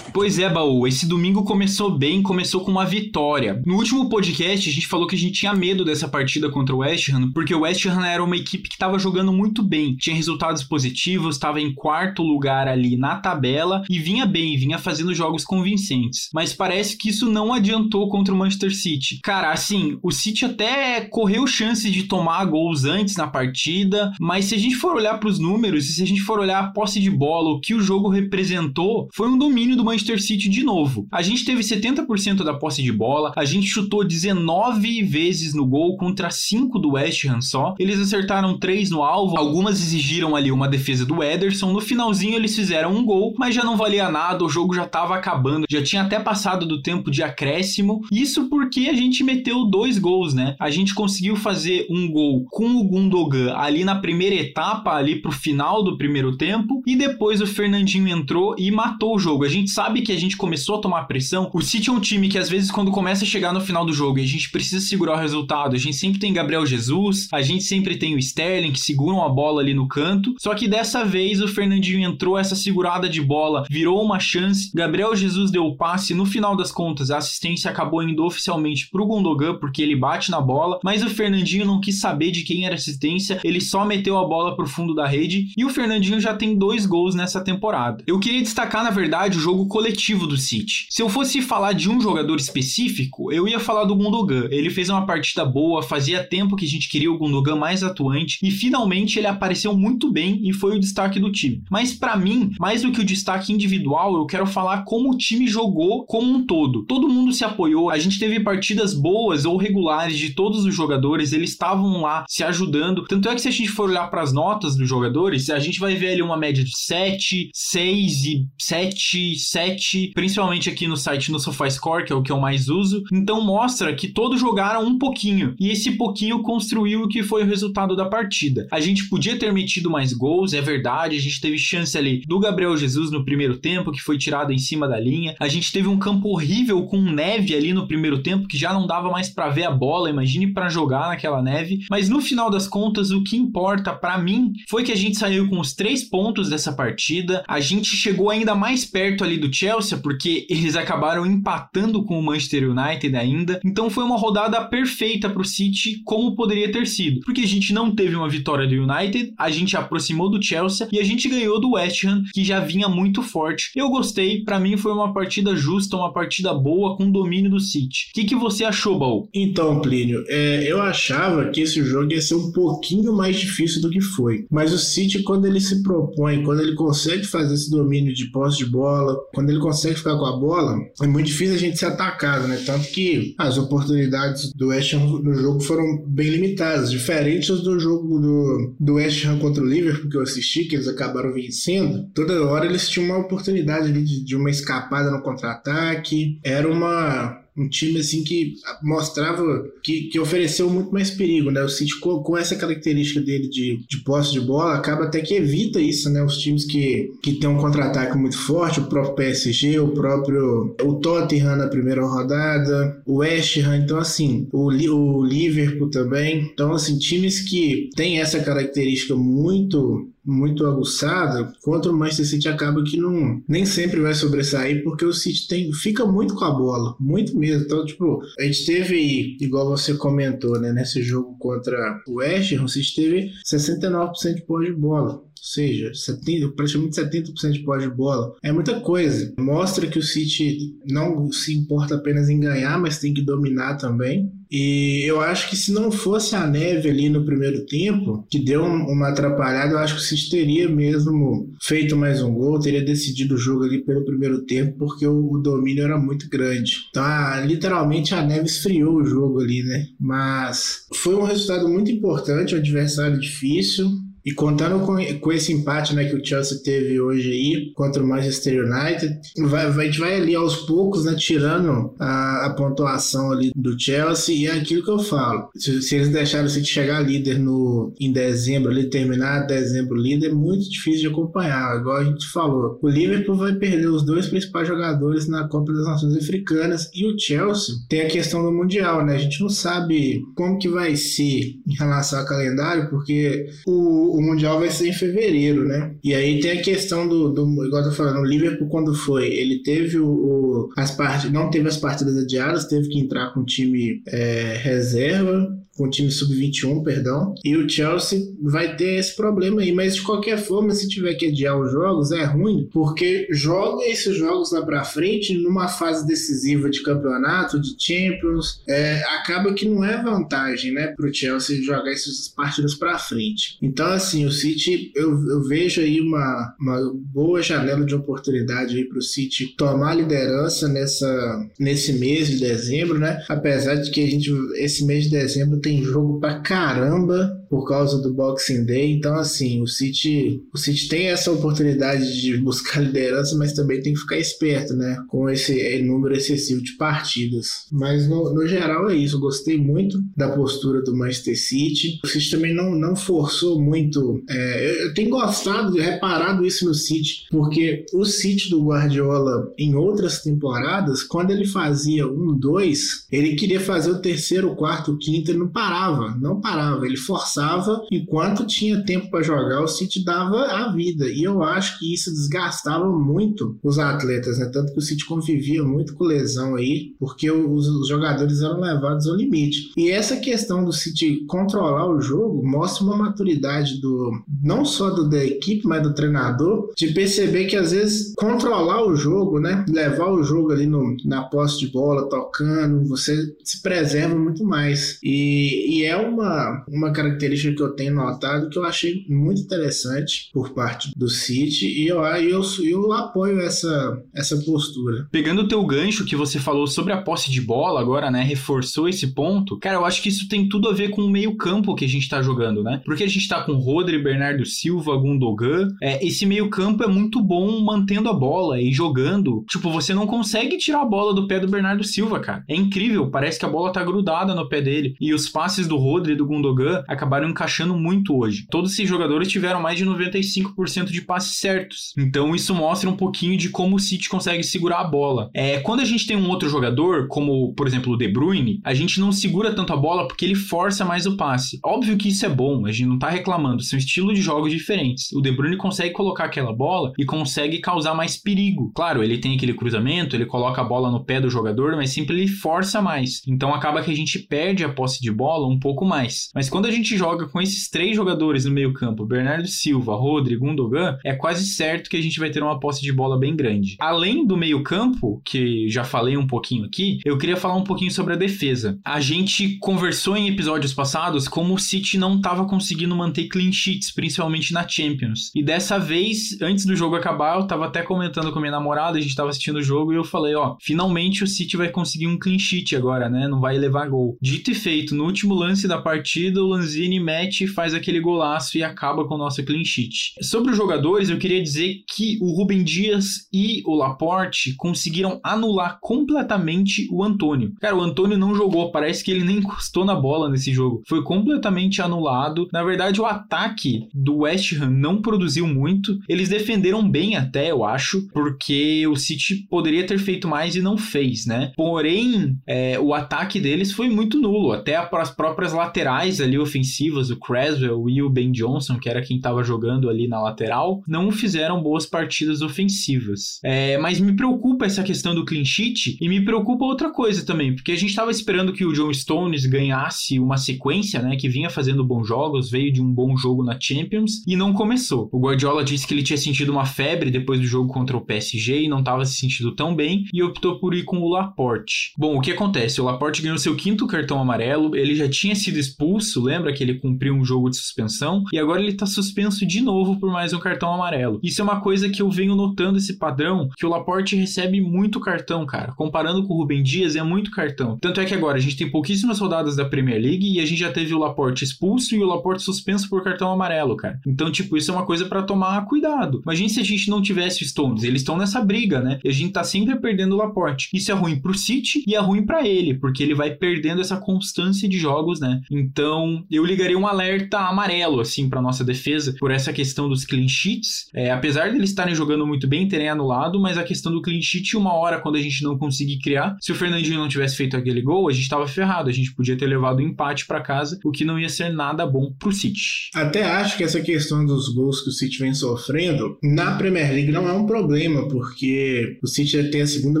Pois 0.16 0.38
é, 0.38 0.48
Baú, 0.48 0.86
esse 0.86 1.06
domingo 1.06 1.44
começou 1.44 1.90
bem, 1.90 2.22
começou 2.22 2.62
com 2.62 2.70
uma 2.70 2.86
vitória. 2.86 3.60
No 3.66 3.74
último 3.76 4.08
podcast, 4.08 4.66
a 4.66 4.72
gente 4.72 4.86
falou 4.86 5.06
que 5.06 5.14
a 5.14 5.18
gente 5.18 5.40
tinha 5.40 5.52
medo 5.52 5.84
dessa 5.84 6.08
partida 6.08 6.48
contra 6.48 6.74
o 6.74 6.78
West 6.78 7.10
Ham, 7.10 7.32
porque 7.34 7.54
o 7.54 7.60
West 7.60 7.84
Ham 7.84 8.02
era 8.02 8.24
uma 8.24 8.34
equipe 8.34 8.66
que 8.66 8.76
estava 8.76 8.98
jogando 8.98 9.30
muito 9.30 9.62
bem, 9.62 9.94
tinha 9.94 10.16
resultados 10.16 10.64
positivos, 10.64 11.36
estava 11.36 11.60
em 11.60 11.74
quarto 11.74 12.22
lugar 12.22 12.66
ali 12.66 12.96
na 12.96 13.16
tabela 13.16 13.82
e 13.90 13.98
vinha 13.98 14.24
bem, 14.24 14.56
vinha 14.56 14.78
fazendo 14.78 15.14
jogos 15.14 15.44
convincentes. 15.44 16.30
Mas 16.32 16.54
parece 16.54 16.96
que 16.96 17.10
isso 17.10 17.30
não 17.30 17.52
adiantou 17.52 18.08
contra 18.08 18.32
o 18.32 18.38
Manchester 18.38 18.74
City. 18.74 19.20
Cara, 19.22 19.52
assim, 19.52 19.98
o 20.02 20.10
City 20.10 20.46
até 20.46 21.02
correu 21.02 21.46
chance 21.46 21.90
de 21.90 22.04
tomar 22.04 22.42
gols 22.46 22.86
antes 22.86 23.16
na 23.16 23.26
partida, 23.26 24.10
mas 24.18 24.46
se 24.46 24.54
a 24.54 24.58
gente 24.58 24.76
for 24.76 24.96
olhar 24.96 25.20
para 25.20 25.28
os 25.28 25.38
números, 25.38 25.90
e 25.90 25.92
se 25.92 26.02
a 26.02 26.06
gente 26.06 26.22
for 26.22 26.38
olhar 26.38 26.60
a 26.60 26.68
posse 26.68 27.00
de 27.00 27.10
bola, 27.10 27.50
o 27.50 27.60
que 27.60 27.74
o 27.74 27.82
jogo 27.82 28.08
representou, 28.08 29.10
foi 29.12 29.28
um 29.28 29.36
domínio 29.36 29.76
do 29.76 29.84
Manchester 29.84 30.05
Manchester 30.06 30.22
City 30.22 30.48
de 30.48 30.62
novo. 30.62 31.08
A 31.10 31.20
gente 31.20 31.44
teve 31.44 31.62
70% 31.62 32.44
da 32.44 32.54
posse 32.54 32.82
de 32.82 32.92
bola, 32.92 33.32
a 33.34 33.44
gente 33.44 33.66
chutou 33.66 34.04
19 34.04 35.02
vezes 35.02 35.52
no 35.52 35.66
gol 35.66 35.96
contra 35.96 36.30
5 36.30 36.78
do 36.78 36.92
West 36.92 37.24
Ham 37.24 37.40
só. 37.40 37.74
Eles 37.78 37.98
acertaram 37.98 38.58
3 38.58 38.90
no 38.90 39.02
alvo, 39.02 39.36
algumas 39.36 39.80
exigiram 39.80 40.36
ali 40.36 40.52
uma 40.52 40.68
defesa 40.68 41.04
do 41.04 41.22
Ederson. 41.22 41.72
No 41.72 41.80
finalzinho 41.80 42.36
eles 42.36 42.54
fizeram 42.54 42.94
um 42.94 43.04
gol, 43.04 43.34
mas 43.36 43.54
já 43.54 43.64
não 43.64 43.76
valia 43.76 44.08
nada, 44.08 44.44
o 44.44 44.48
jogo 44.48 44.74
já 44.74 44.84
estava 44.84 45.16
acabando, 45.16 45.66
já 45.68 45.82
tinha 45.82 46.02
até 46.02 46.20
passado 46.20 46.66
do 46.66 46.82
tempo 46.82 47.10
de 47.10 47.22
acréscimo. 47.22 48.02
Isso 48.12 48.48
porque 48.48 48.88
a 48.88 48.94
gente 48.94 49.24
meteu 49.24 49.64
dois 49.64 49.98
gols, 49.98 50.34
né? 50.34 50.54
A 50.60 50.70
gente 50.70 50.94
conseguiu 50.94 51.34
fazer 51.34 51.86
um 51.90 52.10
gol 52.10 52.44
com 52.50 52.76
o 52.76 52.84
Gundogan 52.84 53.54
ali 53.56 53.84
na 53.84 53.96
primeira 53.96 54.36
etapa, 54.36 54.92
ali 54.92 55.20
pro 55.20 55.32
final 55.32 55.82
do 55.82 55.98
primeiro 55.98 56.36
tempo, 56.36 56.82
e 56.86 56.94
depois 56.94 57.40
o 57.40 57.46
Fernandinho 57.46 58.08
entrou 58.08 58.54
e 58.56 58.70
matou 58.70 59.16
o 59.16 59.18
jogo. 59.18 59.44
A 59.44 59.48
gente 59.48 59.70
sabe 59.70 59.95
sabe 59.96 60.02
que 60.02 60.12
a 60.12 60.18
gente 60.18 60.36
começou 60.36 60.76
a 60.76 60.80
tomar 60.80 61.04
pressão. 61.04 61.50
O 61.54 61.62
City 61.62 61.88
é 61.88 61.92
um 61.92 62.00
time 62.00 62.28
que 62.28 62.38
às 62.38 62.50
vezes 62.50 62.70
quando 62.70 62.90
começa 62.90 63.24
a 63.24 63.26
chegar 63.26 63.52
no 63.52 63.60
final 63.60 63.84
do 63.84 63.92
jogo 63.92 64.18
e 64.18 64.22
a 64.22 64.26
gente 64.26 64.50
precisa 64.50 64.84
segurar 64.84 65.14
o 65.14 65.20
resultado, 65.20 65.74
a 65.74 65.78
gente 65.78 65.96
sempre 65.96 66.18
tem 66.18 66.32
Gabriel 66.32 66.66
Jesus, 66.66 67.28
a 67.32 67.40
gente 67.40 67.64
sempre 67.64 67.96
tem 67.96 68.14
o 68.14 68.18
Sterling 68.18 68.72
que 68.72 68.80
seguram 68.80 69.24
a 69.24 69.28
bola 69.28 69.62
ali 69.62 69.72
no 69.72 69.88
canto. 69.88 70.34
Só 70.38 70.54
que 70.54 70.68
dessa 70.68 71.04
vez 71.04 71.40
o 71.40 71.48
Fernandinho 71.48 72.06
entrou, 72.06 72.36
essa 72.36 72.54
segurada 72.54 73.08
de 73.08 73.22
bola 73.22 73.64
virou 73.70 74.02
uma 74.02 74.18
chance. 74.18 74.70
Gabriel 74.74 75.16
Jesus 75.16 75.50
deu 75.50 75.64
o 75.64 75.76
passe, 75.76 76.12
no 76.12 76.26
final 76.26 76.56
das 76.56 76.70
contas 76.70 77.10
a 77.10 77.18
assistência 77.18 77.70
acabou 77.70 78.02
indo 78.02 78.24
oficialmente 78.24 78.90
pro 78.90 79.06
Gundogan 79.06 79.56
porque 79.58 79.80
ele 79.80 79.96
bate 79.96 80.30
na 80.30 80.40
bola, 80.40 80.78
mas 80.84 81.02
o 81.02 81.08
Fernandinho 81.08 81.64
não 81.64 81.80
quis 81.80 82.00
saber 82.00 82.30
de 82.30 82.42
quem 82.42 82.66
era 82.66 82.74
assistência, 82.74 83.40
ele 83.42 83.60
só 83.60 83.84
meteu 83.84 84.18
a 84.18 84.26
bola 84.26 84.54
pro 84.54 84.66
fundo 84.66 84.94
da 84.94 85.06
rede 85.06 85.46
e 85.56 85.64
o 85.64 85.70
Fernandinho 85.70 86.20
já 86.20 86.34
tem 86.34 86.56
dois 86.56 86.84
gols 86.84 87.14
nessa 87.14 87.40
temporada. 87.40 88.04
Eu 88.06 88.20
queria 88.20 88.42
destacar 88.42 88.84
na 88.84 88.90
verdade 88.90 89.38
o 89.38 89.40
jogo 89.40 89.66
coletivo 89.76 90.26
do 90.26 90.38
City. 90.38 90.86
Se 90.88 91.02
eu 91.02 91.08
fosse 91.10 91.42
falar 91.42 91.74
de 91.74 91.90
um 91.90 92.00
jogador 92.00 92.36
específico, 92.36 93.30
eu 93.30 93.46
ia 93.46 93.60
falar 93.60 93.84
do 93.84 93.94
Gundogan. 93.94 94.48
Ele 94.50 94.70
fez 94.70 94.88
uma 94.88 95.04
partida 95.04 95.44
boa, 95.44 95.82
fazia 95.82 96.24
tempo 96.24 96.56
que 96.56 96.64
a 96.64 96.68
gente 96.68 96.88
queria 96.88 97.12
o 97.12 97.18
Gundogan 97.18 97.56
mais 97.56 97.82
atuante 97.82 98.38
e 98.42 98.50
finalmente 98.50 99.18
ele 99.18 99.26
apareceu 99.26 99.76
muito 99.76 100.10
bem 100.10 100.40
e 100.42 100.54
foi 100.54 100.74
o 100.74 100.80
destaque 100.80 101.20
do 101.20 101.30
time. 101.30 101.62
Mas 101.70 101.92
para 101.92 102.16
mim, 102.16 102.52
mais 102.58 102.80
do 102.80 102.90
que 102.90 103.02
o 103.02 103.04
destaque 103.04 103.52
individual, 103.52 104.16
eu 104.16 104.24
quero 104.24 104.46
falar 104.46 104.82
como 104.84 105.12
o 105.12 105.18
time 105.18 105.46
jogou 105.46 106.06
como 106.06 106.32
um 106.32 106.46
todo. 106.46 106.86
Todo 106.86 107.06
mundo 107.06 107.34
se 107.34 107.44
apoiou, 107.44 107.90
a 107.90 107.98
gente 107.98 108.18
teve 108.18 108.40
partidas 108.40 108.94
boas 108.94 109.44
ou 109.44 109.58
regulares 109.58 110.16
de 110.16 110.30
todos 110.30 110.64
os 110.64 110.74
jogadores, 110.74 111.34
eles 111.34 111.50
estavam 111.50 112.00
lá 112.00 112.24
se 112.26 112.42
ajudando. 112.42 113.04
Tanto 113.04 113.28
é 113.28 113.34
que 113.34 113.42
se 113.42 113.48
a 113.48 113.52
gente 113.52 113.68
for 113.68 113.90
olhar 113.90 114.08
para 114.08 114.22
as 114.22 114.32
notas 114.32 114.74
dos 114.74 114.88
jogadores, 114.88 115.50
a 115.50 115.58
gente 115.58 115.78
vai 115.78 115.94
ver 115.96 116.12
ali 116.12 116.22
uma 116.22 116.38
média 116.38 116.64
de 116.64 116.74
7, 116.74 117.50
6 117.52 118.24
e 118.24 118.46
7, 118.58 119.38
7 119.38 119.65
7, 119.66 120.12
principalmente 120.14 120.70
aqui 120.70 120.86
no 120.86 120.96
site 120.96 121.32
no 121.32 121.40
SofaScore, 121.40 122.04
que 122.04 122.12
é 122.12 122.16
o 122.16 122.22
que 122.22 122.30
eu 122.30 122.38
mais 122.38 122.68
uso. 122.68 123.02
Então 123.12 123.40
mostra 123.40 123.94
que 123.94 124.08
todos 124.08 124.38
jogaram 124.38 124.86
um 124.86 124.98
pouquinho 124.98 125.54
e 125.58 125.70
esse 125.70 125.92
pouquinho 125.92 126.42
construiu 126.42 127.02
o 127.02 127.08
que 127.08 127.22
foi 127.22 127.42
o 127.42 127.46
resultado 127.46 127.96
da 127.96 128.04
partida. 128.04 128.66
A 128.70 128.80
gente 128.80 129.08
podia 129.08 129.38
ter 129.38 129.52
metido 129.52 129.90
mais 129.90 130.12
gols, 130.12 130.52
é 130.52 130.60
verdade, 130.60 131.16
a 131.16 131.20
gente 131.20 131.40
teve 131.40 131.58
chance 131.58 131.96
ali 131.98 132.22
do 132.26 132.38
Gabriel 132.38 132.76
Jesus 132.76 133.10
no 133.10 133.24
primeiro 133.24 133.56
tempo, 133.56 133.90
que 133.90 134.00
foi 134.00 134.16
tirado 134.18 134.52
em 134.52 134.58
cima 134.58 134.86
da 134.86 135.00
linha. 135.00 135.34
A 135.40 135.48
gente 135.48 135.72
teve 135.72 135.88
um 135.88 135.98
campo 135.98 136.28
horrível 136.28 136.82
com 136.84 137.00
neve 137.00 137.54
ali 137.54 137.72
no 137.72 137.88
primeiro 137.88 138.22
tempo, 138.22 138.46
que 138.46 138.56
já 138.56 138.72
não 138.72 138.86
dava 138.86 139.10
mais 139.10 139.28
para 139.28 139.48
ver 139.48 139.64
a 139.64 139.70
bola, 139.70 140.10
imagine 140.10 140.52
para 140.52 140.68
jogar 140.68 141.08
naquela 141.08 141.42
neve. 141.42 141.84
Mas 141.90 142.08
no 142.08 142.20
final 142.20 142.50
das 142.50 142.68
contas, 142.68 143.10
o 143.10 143.22
que 143.22 143.36
importa 143.36 143.92
para 143.92 144.18
mim 144.18 144.52
foi 144.68 144.84
que 144.84 144.92
a 144.92 144.96
gente 144.96 145.18
saiu 145.18 145.48
com 145.48 145.58
os 145.58 145.74
três 145.74 146.04
pontos 146.04 146.50
dessa 146.50 146.72
partida. 146.72 147.42
A 147.48 147.60
gente 147.60 147.96
chegou 147.96 148.30
ainda 148.30 148.54
mais 148.54 148.84
perto 148.84 149.24
ali 149.24 149.36
do 149.36 149.50
Chelsea 149.56 149.98
porque 149.98 150.46
eles 150.50 150.76
acabaram 150.76 151.24
empatando 151.24 152.04
com 152.04 152.18
o 152.18 152.22
Manchester 152.22 152.70
United 152.70 153.16
ainda. 153.16 153.60
Então 153.64 153.88
foi 153.88 154.04
uma 154.04 154.18
rodada 154.18 154.62
perfeita 154.64 155.30
para 155.30 155.42
o 155.42 155.44
City, 155.44 156.02
como 156.04 156.36
poderia 156.36 156.70
ter 156.70 156.86
sido. 156.86 157.20
Porque 157.20 157.40
a 157.40 157.46
gente 157.46 157.72
não 157.72 157.94
teve 157.94 158.14
uma 158.14 158.28
vitória 158.28 158.66
do 158.66 158.74
United, 158.74 159.32
a 159.38 159.50
gente 159.50 159.76
aproximou 159.76 160.30
do 160.30 160.42
Chelsea 160.42 160.88
e 160.92 160.98
a 160.98 161.04
gente 161.04 161.28
ganhou 161.28 161.60
do 161.60 161.72
West 161.72 162.04
Ham, 162.04 162.22
que 162.32 162.44
já 162.44 162.60
vinha 162.60 162.88
muito 162.88 163.22
forte. 163.22 163.70
Eu 163.74 163.88
gostei, 163.88 164.42
para 164.44 164.60
mim 164.60 164.76
foi 164.76 164.92
uma 164.92 165.12
partida 165.12 165.56
justa, 165.56 165.96
uma 165.96 166.12
partida 166.12 166.52
boa 166.52 166.96
com 166.96 167.10
domínio 167.10 167.50
do 167.50 167.60
City. 167.60 168.08
O 168.10 168.14
que, 168.14 168.24
que 168.24 168.34
você 168.34 168.64
achou, 168.64 168.98
Baú? 168.98 169.28
Então, 169.34 169.80
Plínio, 169.80 170.24
é, 170.28 170.70
eu 170.70 170.80
achava 170.82 171.50
que 171.50 171.60
esse 171.60 171.82
jogo 171.82 172.12
ia 172.12 172.20
ser 172.20 172.34
um 172.34 172.52
pouquinho 172.52 173.12
mais 173.12 173.38
difícil 173.38 173.80
do 173.80 173.90
que 173.90 174.00
foi. 174.00 174.46
Mas 174.50 174.72
o 174.72 174.78
City, 174.78 175.22
quando 175.22 175.46
ele 175.46 175.60
se 175.60 175.82
propõe, 175.82 176.42
quando 176.42 176.60
ele 176.60 176.74
consegue 176.74 177.24
fazer 177.24 177.54
esse 177.54 177.70
domínio 177.70 178.14
de 178.14 178.30
posse 178.30 178.58
de 178.58 178.66
bola, 178.66 179.16
quando 179.34 179.45
ele 179.50 179.56
ele 179.56 179.62
consegue 179.62 179.96
ficar 179.96 180.16
com 180.16 180.24
a 180.24 180.36
bola, 180.36 180.78
é 181.02 181.06
muito 181.06 181.26
difícil 181.26 181.54
a 181.54 181.58
gente 181.58 181.78
ser 181.78 181.86
atacado, 181.86 182.46
né? 182.46 182.62
Tanto 182.64 182.86
que 182.88 183.34
as 183.38 183.58
oportunidades 183.58 184.52
do 184.52 184.68
West 184.68 184.92
Ham 184.94 185.20
no 185.22 185.34
jogo 185.34 185.60
foram 185.60 186.04
bem 186.06 186.28
limitadas, 186.28 186.90
diferentes 186.90 187.60
do 187.60 187.78
jogo 187.78 188.20
do, 188.20 188.76
do 188.78 188.94
West 188.94 189.24
Ham 189.24 189.38
contra 189.38 189.62
o 189.62 189.66
Liverpool 189.66 190.10
que 190.10 190.16
eu 190.16 190.22
assisti, 190.22 190.64
que 190.64 190.76
eles 190.76 190.88
acabaram 190.88 191.32
vencendo. 191.32 192.08
Toda 192.14 192.44
hora 192.44 192.66
eles 192.66 192.88
tinham 192.88 193.06
uma 193.06 193.18
oportunidade 193.18 193.92
de, 193.92 194.24
de 194.24 194.36
uma 194.36 194.50
escapada 194.50 195.10
no 195.10 195.22
contra-ataque. 195.22 196.38
Era 196.44 196.70
uma 196.70 197.45
um 197.56 197.68
time 197.68 197.98
assim 198.00 198.22
que 198.22 198.54
mostrava 198.82 199.42
que, 199.82 200.02
que 200.08 200.20
ofereceu 200.20 200.68
muito 200.68 200.92
mais 200.92 201.10
perigo, 201.10 201.50
né? 201.50 201.62
O 201.62 201.68
City 201.68 201.98
com, 202.00 202.22
com, 202.22 202.36
essa 202.36 202.54
característica 202.56 203.20
dele 203.20 203.48
de, 203.48 203.84
de 203.88 204.04
posse 204.04 204.32
de 204.32 204.40
bola 204.40 204.74
acaba 204.74 205.04
até 205.04 205.20
que 205.20 205.34
evita 205.34 205.80
isso, 205.80 206.10
né? 206.10 206.22
Os 206.22 206.38
times 206.38 206.64
que, 206.64 207.10
que 207.22 207.34
tem 207.34 207.48
um 207.48 207.58
contra-ataque 207.58 208.16
muito 208.18 208.36
forte, 208.36 208.80
o 208.80 208.86
próprio 208.86 209.14
PSG, 209.14 209.78
o 209.80 209.88
próprio 209.88 210.76
o 210.82 210.94
Tottenham 210.94 211.56
na 211.56 211.68
primeira 211.68 212.04
rodada, 212.04 213.02
o 213.06 213.18
West 213.18 213.56
Ham, 213.58 213.78
então 213.78 213.98
assim, 213.98 214.48
o, 214.52 214.66
o 214.66 215.24
Liverpool 215.24 215.90
também. 215.90 216.50
Então 216.52 216.72
assim, 216.72 216.98
times 216.98 217.40
que 217.40 217.90
têm 217.96 218.20
essa 218.20 218.40
característica 218.40 219.14
muito 219.14 220.10
muito 220.26 220.66
aguçada, 220.66 221.52
contra 221.62 221.90
o 221.90 221.96
Manchester 221.96 222.26
City 222.26 222.48
acaba 222.48 222.82
que 222.82 222.96
não 222.96 223.42
nem 223.48 223.64
sempre 223.64 224.00
vai 224.00 224.14
sobressair, 224.14 224.82
porque 224.82 225.04
o 225.04 225.12
City 225.12 225.46
tem, 225.46 225.72
fica 225.72 226.04
muito 226.04 226.34
com 226.34 226.44
a 226.44 226.50
bola, 226.50 226.96
muito 226.98 227.36
mesmo. 227.38 227.64
Então, 227.64 227.84
tipo, 227.84 228.20
a 228.38 228.42
gente 228.42 228.66
teve, 228.66 229.36
igual 229.40 229.68
você 229.68 229.94
comentou, 229.94 230.60
né, 230.60 230.72
nesse 230.72 231.02
jogo 231.02 231.36
contra 231.38 232.02
o 232.08 232.16
West 232.16 232.52
Ham, 232.52 232.64
o 232.64 232.68
City 232.68 232.94
teve 232.94 233.32
69% 233.46 234.34
de 234.34 234.42
posse 234.42 234.66
de 234.66 234.72
bola 234.72 235.26
seja, 235.46 235.94
70, 235.94 236.48
praticamente 236.56 237.00
70% 237.00 237.52
de 237.52 237.60
posse 237.60 237.88
de 237.88 237.94
bola. 237.94 238.34
É 238.42 238.50
muita 238.50 238.80
coisa. 238.80 239.32
Mostra 239.38 239.86
que 239.86 239.98
o 239.98 240.02
City 240.02 240.76
não 240.84 241.30
se 241.30 241.56
importa 241.56 241.94
apenas 241.94 242.28
em 242.28 242.40
ganhar, 242.40 242.80
mas 242.80 242.98
tem 242.98 243.14
que 243.14 243.22
dominar 243.22 243.76
também. 243.76 244.32
E 244.58 245.04
eu 245.04 245.20
acho 245.20 245.50
que 245.50 245.56
se 245.56 245.70
não 245.70 245.92
fosse 245.92 246.34
a 246.34 246.46
neve 246.46 246.88
ali 246.88 247.10
no 247.10 247.26
primeiro 247.26 247.66
tempo, 247.66 248.26
que 248.30 248.38
deu 248.38 248.64
uma 248.64 249.08
atrapalhada, 249.08 249.72
eu 249.72 249.78
acho 249.78 249.96
que 249.96 250.00
o 250.00 250.02
City 250.02 250.30
teria 250.30 250.66
mesmo 250.66 251.52
feito 251.60 251.94
mais 251.94 252.22
um 252.22 252.32
gol, 252.32 252.58
teria 252.58 252.82
decidido 252.82 253.34
o 253.34 253.38
jogo 253.38 253.64
ali 253.64 253.84
pelo 253.84 254.06
primeiro 254.06 254.46
tempo, 254.46 254.78
porque 254.78 255.06
o, 255.06 255.36
domínio 255.36 255.84
era 255.84 255.98
muito 255.98 256.26
grande. 256.30 256.86
Então, 256.88 257.04
literalmente 257.44 258.14
a 258.14 258.24
neve 258.24 258.46
esfriou 258.46 258.96
o 258.96 259.04
jogo 259.04 259.40
ali, 259.40 259.62
né? 259.62 259.88
Mas 260.00 260.86
foi 260.94 261.14
um 261.14 261.24
resultado 261.24 261.68
muito 261.68 261.90
importante, 261.90 262.54
um 262.54 262.58
adversário 262.58 263.20
difícil. 263.20 263.90
E 264.26 264.34
contando 264.34 264.84
com, 264.84 264.96
com 265.20 265.32
esse 265.32 265.52
empate 265.52 265.94
né, 265.94 266.04
que 266.04 266.16
o 266.16 266.24
Chelsea 266.24 266.58
teve 266.58 267.00
hoje 267.00 267.30
aí 267.30 267.72
contra 267.74 268.02
o 268.02 268.08
Manchester 268.08 268.64
United, 268.64 269.20
vai, 269.38 269.70
vai, 269.70 269.86
a 269.86 269.88
gente 269.88 270.00
vai 270.00 270.16
ali 270.16 270.34
aos 270.34 270.56
poucos 270.66 271.04
né, 271.04 271.14
tirando 271.14 271.94
a, 271.96 272.46
a 272.46 272.50
pontuação 272.50 273.30
ali 273.30 273.52
do 273.54 273.78
Chelsea 273.78 274.34
e 274.34 274.46
é 274.46 274.50
aquilo 274.50 274.82
que 274.82 274.90
eu 274.90 274.98
falo. 274.98 275.48
Se, 275.54 275.80
se 275.80 275.94
eles 275.94 276.08
deixaram 276.08 276.46
o 276.46 276.48
City 276.48 276.66
chegar 276.66 277.00
líder 277.00 277.38
no, 277.38 277.94
em 278.00 278.10
dezembro, 278.10 278.72
ali, 278.72 278.90
terminar 278.90 279.46
dezembro 279.46 279.94
líder, 279.94 280.30
é 280.30 280.34
muito 280.34 280.68
difícil 280.68 281.02
de 281.02 281.06
acompanhar. 281.06 281.78
Igual 281.78 281.98
a 281.98 282.04
gente 282.04 282.26
falou, 282.26 282.80
o 282.82 282.88
Liverpool 282.88 283.36
vai 283.36 283.54
perder 283.54 283.86
os 283.86 284.04
dois 284.04 284.26
principais 284.26 284.66
jogadores 284.66 285.28
na 285.28 285.46
Copa 285.46 285.72
das 285.72 285.84
Nações 285.84 286.16
Africanas 286.16 286.90
e 286.92 287.06
o 287.06 287.16
Chelsea 287.16 287.76
tem 287.88 288.00
a 288.00 288.08
questão 288.08 288.42
do 288.42 288.50
Mundial, 288.50 289.06
né? 289.06 289.14
A 289.14 289.18
gente 289.18 289.40
não 289.40 289.48
sabe 289.48 290.24
como 290.34 290.58
que 290.58 290.68
vai 290.68 290.96
ser 290.96 291.60
em 291.64 291.74
relação 291.78 292.18
ao 292.18 292.26
calendário, 292.26 292.90
porque 292.90 293.46
o 293.64 294.15
o 294.16 294.22
Mundial 294.22 294.58
vai 294.58 294.70
ser 294.70 294.88
em 294.88 294.92
fevereiro, 294.92 295.66
né? 295.66 295.94
E 296.02 296.14
aí 296.14 296.40
tem 296.40 296.58
a 296.58 296.62
questão 296.62 297.06
do, 297.06 297.28
do 297.28 297.42
igual 297.66 297.82
eu 297.82 297.90
tô 297.90 297.94
falando, 297.94 298.20
o 298.20 298.24
Liverpool 298.24 298.68
quando 298.68 298.94
foi, 298.94 299.28
ele 299.28 299.62
teve 299.62 299.98
o, 299.98 300.08
o 300.08 300.68
as 300.76 300.90
partes, 300.92 301.30
não 301.30 301.50
teve 301.50 301.68
as 301.68 301.76
partidas 301.76 302.16
adiadas, 302.16 302.66
teve 302.66 302.88
que 302.88 302.98
entrar 302.98 303.34
com 303.34 303.40
o 303.40 303.44
time 303.44 304.02
é, 304.08 304.58
reserva, 304.62 305.48
com 305.76 305.84
o 305.84 305.90
time 305.90 306.10
sub-21, 306.10 306.82
perdão. 306.82 307.34
E 307.44 307.56
o 307.56 307.68
Chelsea 307.68 308.20
vai 308.42 308.76
ter 308.76 308.98
esse 308.98 309.14
problema 309.14 309.60
aí, 309.60 309.72
mas 309.72 309.96
de 309.96 310.02
qualquer 310.02 310.38
forma, 310.38 310.72
se 310.72 310.88
tiver 310.88 311.14
que 311.14 311.26
adiar 311.26 311.58
os 311.58 311.70
jogos, 311.70 312.12
é 312.12 312.24
ruim, 312.24 312.68
porque 312.72 313.28
joga 313.30 313.84
esses 313.84 314.16
jogos 314.16 314.52
lá 314.52 314.64
pra 314.64 314.84
frente 314.84 315.34
numa 315.34 315.68
fase 315.68 316.06
decisiva 316.06 316.70
de 316.70 316.82
campeonato, 316.82 317.60
de 317.60 317.74
Champions, 317.78 318.62
é, 318.68 319.02
acaba 319.18 319.52
que 319.52 319.68
não 319.68 319.84
é 319.84 320.02
vantagem, 320.02 320.72
né, 320.72 320.88
pro 320.88 321.12
Chelsea 321.12 321.62
jogar 321.62 321.90
essas 321.90 322.28
partidas 322.28 322.74
pra 322.74 322.98
frente. 322.98 323.58
Então, 323.60 323.86
assim, 323.86 324.24
o 324.24 324.32
City, 324.32 324.92
eu, 324.94 325.10
eu 325.28 325.42
vejo 325.42 325.80
aí 325.80 326.00
uma, 326.00 326.54
uma 326.58 326.92
boa 326.94 327.42
janela 327.42 327.84
de 327.84 327.94
oportunidade 327.94 328.76
aí 328.76 328.84
pro 328.84 329.02
City 329.02 329.54
tomar 329.56 329.94
liderança 329.94 330.68
nessa, 330.68 331.48
nesse 331.58 331.92
mês 331.94 332.28
de 332.28 332.38
dezembro, 332.38 332.98
né, 332.98 333.22
apesar 333.28 333.74
de 333.74 333.90
que 333.90 334.02
a 334.02 334.06
gente, 334.06 334.30
esse 334.56 334.84
mês 334.84 335.04
de 335.04 335.10
dezembro 335.10 335.60
tem 335.66 335.82
jogo 335.82 336.20
pra 336.20 336.38
caramba 336.38 337.44
por 337.48 337.66
causa 337.66 338.00
do 338.00 338.12
Boxing 338.12 338.64
Day. 338.64 338.92
Então, 338.92 339.14
assim, 339.14 339.60
o 339.60 339.66
City, 339.66 340.42
o 340.52 340.58
City 340.58 340.88
tem 340.88 341.08
essa 341.08 341.30
oportunidade 341.30 342.20
de 342.20 342.36
buscar 342.38 342.80
liderança, 342.82 343.36
mas 343.36 343.52
também 343.52 343.80
tem 343.80 343.94
que 343.94 344.00
ficar 344.00 344.18
esperto, 344.18 344.74
né? 344.74 344.96
Com 345.08 345.28
esse 345.28 345.82
número 345.82 346.16
excessivo 346.16 346.62
de 346.62 346.72
partidas. 346.72 347.66
Mas, 347.70 348.08
no, 348.08 348.34
no 348.34 348.46
geral, 348.46 348.90
é 348.90 348.96
isso. 348.96 349.16
Eu 349.16 349.20
gostei 349.20 349.58
muito 349.58 350.02
da 350.16 350.28
postura 350.30 350.82
do 350.82 350.96
Manchester 350.96 351.38
City. 351.38 352.00
O 352.04 352.06
City 352.06 352.30
também 352.30 352.54
não, 352.54 352.74
não 352.74 352.96
forçou 352.96 353.60
muito. 353.60 354.22
É, 354.28 354.84
eu 354.84 354.94
tenho 354.94 355.10
gostado, 355.10 355.76
reparado 355.76 356.44
isso 356.44 356.64
no 356.64 356.74
City, 356.74 357.26
porque 357.30 357.84
o 357.92 358.04
City 358.04 358.50
do 358.50 358.64
Guardiola, 358.64 359.52
em 359.58 359.74
outras 359.74 360.22
temporadas, 360.22 361.02
quando 361.02 361.30
ele 361.30 361.46
fazia 361.46 362.06
um, 362.06 362.36
dois, 362.36 363.06
ele 363.10 363.36
queria 363.36 363.60
fazer 363.60 363.90
o 363.90 364.00
terceiro, 364.00 364.50
o 364.50 364.56
quarto, 364.56 364.92
o 364.92 364.98
quinto, 364.98 365.30
ele 365.30 365.38
não 365.38 365.48
parava, 365.48 366.16
não 366.20 366.40
parava. 366.40 366.86
Ele 366.86 366.96
forçava 366.96 367.35
forçava, 367.36 367.82
enquanto 367.92 368.46
tinha 368.46 368.84
tempo 368.84 369.10
para 369.10 369.22
jogar, 369.22 369.62
o 369.62 369.68
City 369.68 370.04
dava 370.04 370.46
a 370.46 370.72
vida. 370.72 371.06
E 371.06 371.22
eu 371.22 371.42
acho 371.42 371.78
que 371.78 371.92
isso 371.92 372.10
desgastava 372.10 372.90
muito 372.90 373.58
os 373.62 373.78
atletas, 373.78 374.38
né? 374.38 374.46
Tanto 374.46 374.72
que 374.72 374.78
o 374.78 374.82
City 374.82 375.04
convivia 375.04 375.62
muito 375.62 375.94
com 375.94 376.04
lesão 376.04 376.56
aí, 376.56 376.94
porque 376.98 377.30
os, 377.30 377.68
os 377.68 377.88
jogadores 377.88 378.40
eram 378.40 378.60
levados 378.60 379.06
ao 379.06 379.16
limite. 379.16 379.72
E 379.76 379.90
essa 379.90 380.16
questão 380.16 380.64
do 380.64 380.72
City 380.72 381.24
controlar 381.26 381.88
o 381.88 382.00
jogo 382.00 382.46
mostra 382.46 382.84
uma 382.84 382.96
maturidade 382.96 383.80
do 383.80 384.10
não 384.42 384.64
só 384.64 384.90
do, 384.90 385.08
da 385.08 385.22
equipe, 385.24 385.66
mas 385.66 385.82
do 385.82 385.94
treinador, 385.94 386.72
de 386.76 386.92
perceber 386.92 387.46
que 387.46 387.56
às 387.56 387.72
vezes 387.72 388.14
controlar 388.16 388.86
o 388.86 388.96
jogo, 388.96 389.38
né? 389.38 389.64
Levar 389.68 390.10
o 390.10 390.22
jogo 390.22 390.52
ali 390.52 390.66
no, 390.66 390.96
na 391.04 391.22
posse 391.24 391.58
de 391.58 391.68
bola, 391.68 392.08
tocando, 392.08 392.86
você 392.88 393.34
se 393.44 393.60
preserva 393.60 394.16
muito 394.16 394.44
mais. 394.44 394.98
E, 395.02 395.80
e 395.80 395.84
é 395.84 395.96
uma, 395.96 396.64
uma 396.68 396.92
característica 396.92 397.25
característica 397.26 397.54
que 397.54 397.62
eu 397.62 397.74
tenho 397.74 397.94
notado 397.94 398.48
que 398.48 398.58
eu 398.58 398.64
achei 398.64 399.04
muito 399.08 399.40
interessante 399.40 400.30
por 400.32 400.50
parte 400.50 400.90
do 400.96 401.08
City 401.08 401.66
e 401.66 401.88
eu, 401.88 402.02
eu, 402.04 402.42
eu 402.64 402.92
apoio 402.92 403.40
essa, 403.40 404.02
essa 404.14 404.36
postura. 404.38 405.08
Pegando 405.10 405.42
o 405.42 405.48
teu 405.48 405.64
gancho 405.64 406.04
que 406.04 406.16
você 406.16 406.38
falou 406.38 406.66
sobre 406.66 406.92
a 406.92 407.02
posse 407.02 407.30
de 407.30 407.40
bola 407.40 407.80
agora, 407.80 408.10
né, 408.10 408.22
reforçou 408.22 408.88
esse 408.88 409.08
ponto, 409.08 409.58
cara, 409.58 409.76
eu 409.76 409.84
acho 409.84 410.02
que 410.02 410.08
isso 410.08 410.28
tem 410.28 410.48
tudo 410.48 410.68
a 410.68 410.72
ver 410.72 410.90
com 410.90 411.02
o 411.02 411.10
meio 411.10 411.36
campo 411.36 411.74
que 411.74 411.84
a 411.84 411.88
gente 411.88 412.08
tá 412.08 412.22
jogando, 412.22 412.62
né? 412.62 412.80
Porque 412.84 413.04
a 413.04 413.08
gente 413.08 413.28
tá 413.28 413.42
com 413.42 413.54
Rodri, 413.54 414.02
Bernardo 414.02 414.44
Silva, 414.44 414.96
Gundogan, 414.96 415.68
é, 415.82 416.04
esse 416.06 416.24
meio 416.24 416.48
campo 416.48 416.84
é 416.84 416.86
muito 416.86 417.20
bom 417.22 417.60
mantendo 417.60 418.08
a 418.08 418.12
bola 418.12 418.60
e 418.60 418.72
jogando. 418.72 419.44
Tipo, 419.48 419.70
você 419.70 419.92
não 419.94 420.06
consegue 420.06 420.56
tirar 420.56 420.82
a 420.82 420.84
bola 420.84 421.14
do 421.14 421.26
pé 421.26 421.40
do 421.40 421.48
Bernardo 421.48 421.84
Silva, 421.84 422.20
cara. 422.20 422.44
É 422.48 422.54
incrível, 422.54 423.10
parece 423.10 423.38
que 423.38 423.44
a 423.44 423.48
bola 423.48 423.72
tá 423.72 423.82
grudada 423.82 424.34
no 424.34 424.48
pé 424.48 424.60
dele. 424.60 424.94
E 425.00 425.12
os 425.12 425.28
passes 425.28 425.66
do 425.66 425.76
Rodri 425.76 426.12
e 426.12 426.16
do 426.16 426.26
Gundogan 426.26 426.84
acabaram 426.88 427.15
acabaram 427.16 427.28
encaixando 427.28 427.74
muito 427.74 428.16
hoje. 428.16 428.46
Todos 428.50 428.72
esses 428.72 428.88
jogadores 428.88 429.28
tiveram 429.28 429.60
mais 429.60 429.78
de 429.78 429.84
95% 429.84 430.86
de 430.86 431.00
passes 431.00 431.38
certos. 431.38 431.92
Então 431.98 432.34
isso 432.34 432.54
mostra 432.54 432.88
um 432.88 432.96
pouquinho 432.96 433.36
de 433.36 433.48
como 433.48 433.76
o 433.76 433.80
City 433.80 434.08
consegue 434.08 434.42
segurar 434.42 434.80
a 434.80 434.84
bola. 434.84 435.30
É, 435.34 435.58
quando 435.60 435.80
a 435.80 435.84
gente 435.84 436.06
tem 436.06 436.16
um 436.16 436.28
outro 436.28 436.48
jogador, 436.48 437.08
como 437.08 437.54
por 437.54 437.66
exemplo 437.66 437.94
o 437.94 437.96
De 437.96 438.08
Bruyne, 438.08 438.60
a 438.64 438.74
gente 438.74 439.00
não 439.00 439.12
segura 439.12 439.54
tanto 439.54 439.72
a 439.72 439.76
bola 439.76 440.06
porque 440.06 440.24
ele 440.24 440.34
força 440.34 440.84
mais 440.84 441.06
o 441.06 441.16
passe. 441.16 441.58
Óbvio 441.64 441.96
que 441.96 442.08
isso 442.08 442.26
é 442.26 442.28
bom, 442.28 442.66
a 442.66 442.72
gente 442.72 442.86
não 442.86 442.98
tá 442.98 443.08
reclamando, 443.08 443.62
são 443.62 443.78
estilos 443.78 444.14
de 444.14 444.22
jogos 444.22 444.50
diferentes. 444.50 445.12
O 445.12 445.20
De 445.20 445.32
Bruyne 445.32 445.56
consegue 445.56 445.94
colocar 445.94 446.24
aquela 446.24 446.52
bola 446.52 446.92
e 446.98 447.04
consegue 447.04 447.58
causar 447.58 447.94
mais 447.94 448.16
perigo. 448.16 448.70
Claro, 448.74 449.02
ele 449.02 449.18
tem 449.18 449.34
aquele 449.34 449.54
cruzamento, 449.54 450.14
ele 450.14 450.26
coloca 450.26 450.60
a 450.60 450.64
bola 450.64 450.90
no 450.90 451.04
pé 451.04 451.20
do 451.20 451.30
jogador, 451.30 451.76
mas 451.76 451.90
sempre 451.90 452.16
ele 452.16 452.28
força 452.28 452.82
mais. 452.82 453.22
Então 453.26 453.54
acaba 453.54 453.82
que 453.82 453.90
a 453.90 453.96
gente 453.96 454.18
perde 454.18 454.64
a 454.64 454.68
posse 454.68 455.00
de 455.00 455.10
bola 455.10 455.48
um 455.48 455.58
pouco 455.58 455.84
mais. 455.84 456.28
Mas 456.34 456.48
quando 456.48 456.66
a 456.66 456.70
gente 456.70 456.96
joga 456.96 457.05
com 457.14 457.40
esses 457.40 457.68
três 457.68 457.94
jogadores 457.94 458.44
no 458.44 458.50
meio-campo, 458.50 459.06
Bernardo 459.06 459.46
Silva, 459.46 459.94
Rodrigo, 459.94 460.46
Gundogan, 460.46 460.98
é 461.04 461.14
quase 461.14 461.46
certo 461.46 461.88
que 461.88 461.96
a 461.96 462.02
gente 462.02 462.18
vai 462.18 462.30
ter 462.30 462.42
uma 462.42 462.58
posse 462.58 462.82
de 462.82 462.92
bola 462.92 463.18
bem 463.18 463.36
grande. 463.36 463.76
Além 463.80 464.26
do 464.26 464.36
meio-campo, 464.36 465.20
que 465.24 465.68
já 465.68 465.84
falei 465.84 466.16
um 466.16 466.26
pouquinho 466.26 466.64
aqui, 466.64 466.98
eu 467.04 467.18
queria 467.18 467.36
falar 467.36 467.56
um 467.56 467.64
pouquinho 467.64 467.90
sobre 467.90 468.14
a 468.14 468.16
defesa. 468.16 468.78
A 468.84 469.00
gente 469.00 469.58
conversou 469.58 470.16
em 470.16 470.28
episódios 470.28 470.74
passados 470.74 471.28
como 471.28 471.54
o 471.54 471.58
City 471.58 471.98
não 471.98 472.16
estava 472.16 472.46
conseguindo 472.46 472.94
manter 472.96 473.28
clean 473.28 473.52
sheets, 473.52 473.90
principalmente 473.90 474.52
na 474.52 474.66
Champions. 474.66 475.30
E 475.34 475.42
dessa 475.42 475.78
vez, 475.78 476.40
antes 476.40 476.64
do 476.66 476.76
jogo 476.76 476.96
acabar, 476.96 477.38
eu 477.38 477.46
tava 477.46 477.66
até 477.66 477.82
comentando 477.82 478.32
com 478.32 478.40
minha 478.40 478.52
namorada, 478.52 478.98
a 478.98 479.00
gente 479.00 479.14
tava 479.14 479.30
assistindo 479.30 479.56
o 479.56 479.62
jogo 479.62 479.92
e 479.92 479.96
eu 479.96 480.04
falei, 480.04 480.34
ó, 480.34 480.56
finalmente 480.60 481.24
o 481.24 481.26
City 481.26 481.56
vai 481.56 481.68
conseguir 481.68 482.06
um 482.06 482.18
clean 482.18 482.38
sheet 482.38 482.74
agora, 482.74 483.08
né? 483.08 483.28
Não 483.28 483.40
vai 483.40 483.56
levar 483.58 483.88
gol. 483.88 484.16
Dito 484.20 484.50
e 484.50 484.54
feito, 484.54 484.94
no 484.94 485.04
último 485.04 485.34
lance 485.34 485.68
da 485.68 485.80
partida, 485.80 486.42
o 486.42 486.46
Lanzini 486.46 486.95
mete, 487.00 487.46
faz 487.46 487.74
aquele 487.74 488.00
golaço 488.00 488.58
e 488.58 488.62
acaba 488.62 489.06
com 489.06 489.14
o 489.14 489.18
nosso 489.18 489.44
clean 489.44 489.64
sheet. 489.64 490.14
Sobre 490.20 490.50
os 490.50 490.56
jogadores, 490.56 491.08
eu 491.08 491.18
queria 491.18 491.42
dizer 491.42 491.82
que 491.88 492.18
o 492.20 492.32
Rubem 492.32 492.62
Dias 492.62 493.28
e 493.32 493.62
o 493.66 493.74
Laporte 493.74 494.54
conseguiram 494.56 495.20
anular 495.22 495.78
completamente 495.80 496.88
o 496.90 497.02
Antônio. 497.02 497.52
Cara, 497.60 497.76
o 497.76 497.80
Antônio 497.80 498.18
não 498.18 498.34
jogou, 498.34 498.70
parece 498.70 499.04
que 499.04 499.10
ele 499.10 499.24
nem 499.24 499.38
encostou 499.38 499.84
na 499.84 499.94
bola 499.94 500.28
nesse 500.28 500.52
jogo. 500.52 500.82
Foi 500.86 501.02
completamente 501.02 501.82
anulado. 501.82 502.48
Na 502.52 502.62
verdade, 502.62 503.00
o 503.00 503.06
ataque 503.06 503.88
do 503.92 504.18
West 504.18 504.52
Ham 504.52 504.70
não 504.70 505.00
produziu 505.00 505.46
muito. 505.46 505.98
Eles 506.08 506.28
defenderam 506.28 506.88
bem 506.88 507.16
até, 507.16 507.50
eu 507.50 507.64
acho, 507.64 508.06
porque 508.12 508.86
o 508.86 508.96
City 508.96 509.46
poderia 509.48 509.86
ter 509.86 509.98
feito 509.98 510.28
mais 510.28 510.56
e 510.56 510.62
não 510.62 510.76
fez, 510.76 511.26
né? 511.26 511.52
Porém, 511.56 512.36
é, 512.46 512.78
o 512.78 512.94
ataque 512.94 513.40
deles 513.40 513.72
foi 513.72 513.88
muito 513.88 514.18
nulo. 514.20 514.52
Até 514.52 514.76
as 514.76 515.10
próprias 515.10 515.52
laterais 515.52 516.20
ali 516.20 516.38
ofensivas 516.38 516.85
ofensivas, 516.86 517.10
o 517.10 517.16
Creswell 517.16 517.88
e 517.88 518.02
o 518.02 518.10
Ben 518.10 518.30
Johnson, 518.32 518.78
que 518.78 518.88
era 518.88 519.02
quem 519.02 519.16
estava 519.16 519.42
jogando 519.42 519.88
ali 519.88 520.08
na 520.08 520.20
lateral, 520.20 520.82
não 520.86 521.10
fizeram 521.10 521.62
boas 521.62 521.86
partidas 521.86 522.42
ofensivas. 522.42 523.38
É, 523.44 523.78
mas 523.78 524.00
me 524.00 524.14
preocupa 524.14 524.66
essa 524.66 524.82
questão 524.82 525.14
do 525.14 525.24
clean 525.24 525.44
sheet 525.44 525.96
e 526.00 526.08
me 526.08 526.24
preocupa 526.24 526.64
outra 526.64 526.90
coisa 526.90 527.24
também, 527.24 527.54
porque 527.54 527.72
a 527.72 527.76
gente 527.76 527.90
estava 527.90 528.10
esperando 528.10 528.52
que 528.52 528.64
o 528.64 528.72
John 528.72 528.92
Stones 528.92 529.46
ganhasse 529.46 530.18
uma 530.18 530.36
sequência, 530.36 531.00
né, 531.02 531.16
que 531.16 531.28
vinha 531.28 531.50
fazendo 531.50 531.84
bons 531.84 532.06
jogos, 532.06 532.50
veio 532.50 532.72
de 532.72 532.80
um 532.80 532.92
bom 532.92 533.16
jogo 533.16 533.44
na 533.44 533.58
Champions 533.60 534.22
e 534.26 534.36
não 534.36 534.52
começou. 534.52 535.08
O 535.12 535.20
Guardiola 535.20 535.64
disse 535.64 535.86
que 535.86 535.94
ele 535.94 536.02
tinha 536.02 536.16
sentido 536.16 536.52
uma 536.52 536.66
febre 536.66 537.10
depois 537.10 537.40
do 537.40 537.46
jogo 537.46 537.72
contra 537.72 537.96
o 537.96 538.04
PSG 538.04 538.62
e 538.62 538.68
não 538.68 538.80
estava 538.80 539.04
se 539.04 539.18
sentindo 539.18 539.54
tão 539.54 539.74
bem 539.74 540.04
e 540.12 540.22
optou 540.22 540.58
por 540.58 540.74
ir 540.74 540.84
com 540.84 540.98
o 540.98 541.08
Laporte. 541.08 541.92
Bom, 541.98 542.16
o 542.16 542.20
que 542.20 542.32
acontece? 542.32 542.80
O 542.80 542.84
Laporte 542.84 543.22
ganhou 543.22 543.38
seu 543.38 543.54
quinto 543.56 543.86
cartão 543.86 544.20
amarelo, 544.20 544.76
ele 544.76 544.94
já 544.94 545.08
tinha 545.08 545.34
sido 545.34 545.58
expulso, 545.58 546.22
lembra 546.22 546.52
que 546.52 546.62
ele 546.62 546.75
cumpriu 546.76 547.14
um 547.14 547.24
jogo 547.24 547.50
de 547.50 547.56
suspensão 547.56 548.24
e 548.32 548.38
agora 548.38 548.60
ele 548.60 548.72
está 548.72 548.86
suspenso 548.86 549.46
de 549.46 549.60
novo 549.60 549.98
por 549.98 550.10
mais 550.10 550.32
um 550.32 550.38
cartão 550.38 550.72
amarelo. 550.72 551.20
Isso 551.22 551.40
é 551.40 551.44
uma 551.44 551.60
coisa 551.60 551.88
que 551.88 552.02
eu 552.02 552.10
venho 552.10 552.34
notando 552.34 552.78
esse 552.78 552.98
padrão, 552.98 553.48
que 553.56 553.66
o 553.66 553.68
Laporte 553.68 554.16
recebe 554.16 554.60
muito 554.60 555.00
cartão, 555.00 555.46
cara. 555.46 555.72
Comparando 555.72 556.26
com 556.26 556.34
o 556.34 556.38
Rubem 556.38 556.62
Dias, 556.62 556.96
é 556.96 557.02
muito 557.02 557.30
cartão. 557.30 557.78
Tanto 557.80 558.00
é 558.00 558.04
que 558.04 558.14
agora 558.14 558.38
a 558.38 558.40
gente 558.40 558.56
tem 558.56 558.70
pouquíssimas 558.70 559.18
rodadas 559.18 559.56
da 559.56 559.64
Premier 559.64 560.00
League 560.00 560.32
e 560.32 560.40
a 560.40 560.46
gente 560.46 560.58
já 560.58 560.72
teve 560.72 560.94
o 560.94 560.98
Laporte 560.98 561.44
expulso 561.44 561.94
e 561.94 561.98
o 561.98 562.06
Laporte 562.06 562.42
suspenso 562.42 562.88
por 562.88 563.02
cartão 563.02 563.30
amarelo, 563.30 563.76
cara. 563.76 564.00
Então, 564.06 564.30
tipo, 564.30 564.56
isso 564.56 564.70
é 564.70 564.74
uma 564.74 564.86
coisa 564.86 565.06
para 565.06 565.22
tomar 565.22 565.64
cuidado. 565.66 566.20
Imagina 566.22 566.48
se 566.48 566.60
a 566.60 566.64
gente 566.64 566.90
não 566.90 567.02
tivesse 567.02 567.42
o 567.42 567.46
Stones, 567.46 567.82
eles 567.82 568.02
estão 568.02 568.16
nessa 568.16 568.40
briga, 568.40 568.80
né? 568.80 568.98
E 569.04 569.08
a 569.08 569.12
gente 569.12 569.32
tá 569.32 569.44
sempre 569.44 569.76
perdendo 569.76 570.14
o 570.14 570.18
Laporte. 570.18 570.68
Isso 570.72 570.90
é 570.90 570.94
ruim 570.94 571.20
pro 571.20 571.34
City 571.34 571.84
e 571.86 571.94
é 571.94 572.00
ruim 572.00 572.24
para 572.24 572.46
ele, 572.46 572.74
porque 572.74 573.02
ele 573.02 573.14
vai 573.14 573.30
perdendo 573.30 573.80
essa 573.80 573.96
constância 573.96 574.68
de 574.68 574.78
jogos, 574.78 575.20
né? 575.20 575.40
Então, 575.50 576.24
eu 576.30 576.44
ligaria 576.44 576.65
um 576.74 576.86
alerta 576.86 577.38
amarelo, 577.38 578.00
assim, 578.00 578.28
para 578.28 578.40
nossa 578.40 578.64
defesa, 578.64 579.14
por 579.18 579.30
essa 579.30 579.52
questão 579.52 579.88
dos 579.88 580.04
clean 580.04 580.26
sheets. 580.26 580.86
É, 580.94 581.10
apesar 581.10 581.50
de 581.50 581.56
eles 581.56 581.70
estarem 581.70 581.94
jogando 581.94 582.26
muito 582.26 582.48
bem, 582.48 582.66
terem 582.66 582.88
anulado, 582.88 583.38
mas 583.38 583.58
a 583.58 583.62
questão 583.62 583.92
do 583.92 584.02
clean 584.02 584.20
sheet, 584.20 584.56
uma 584.56 584.72
hora, 584.72 585.00
quando 585.00 585.16
a 585.16 585.20
gente 585.20 585.42
não 585.42 585.58
conseguir 585.58 585.98
criar, 585.98 586.36
se 586.40 586.50
o 586.50 586.54
Fernandinho 586.54 586.98
não 586.98 587.08
tivesse 587.08 587.36
feito 587.36 587.56
aquele 587.56 587.82
gol, 587.82 588.08
a 588.08 588.12
gente 588.12 588.28
tava 588.28 588.46
ferrado. 588.48 588.88
A 588.88 588.92
gente 588.92 589.14
podia 589.14 589.36
ter 589.36 589.46
levado 589.46 589.78
o 589.78 589.82
um 589.82 589.88
empate 589.88 590.26
para 590.26 590.40
casa, 590.40 590.78
o 590.84 590.90
que 590.90 591.04
não 591.04 591.18
ia 591.18 591.28
ser 591.28 591.50
nada 591.50 591.86
bom 591.86 592.12
pro 592.18 592.32
City. 592.32 592.90
Até 592.94 593.24
acho 593.24 593.56
que 593.56 593.64
essa 593.64 593.80
questão 593.80 594.24
dos 594.24 594.48
gols 594.48 594.80
que 594.80 594.88
o 594.88 594.92
City 594.92 595.18
vem 595.18 595.34
sofrendo, 595.34 596.18
na 596.22 596.56
Premier 596.56 596.92
League 596.92 597.12
não 597.12 597.28
é 597.28 597.32
um 597.32 597.46
problema, 597.46 598.08
porque 598.08 598.98
o 599.02 599.06
City 599.06 599.50
tem 599.50 599.62
a 599.62 599.66
segunda 599.66 600.00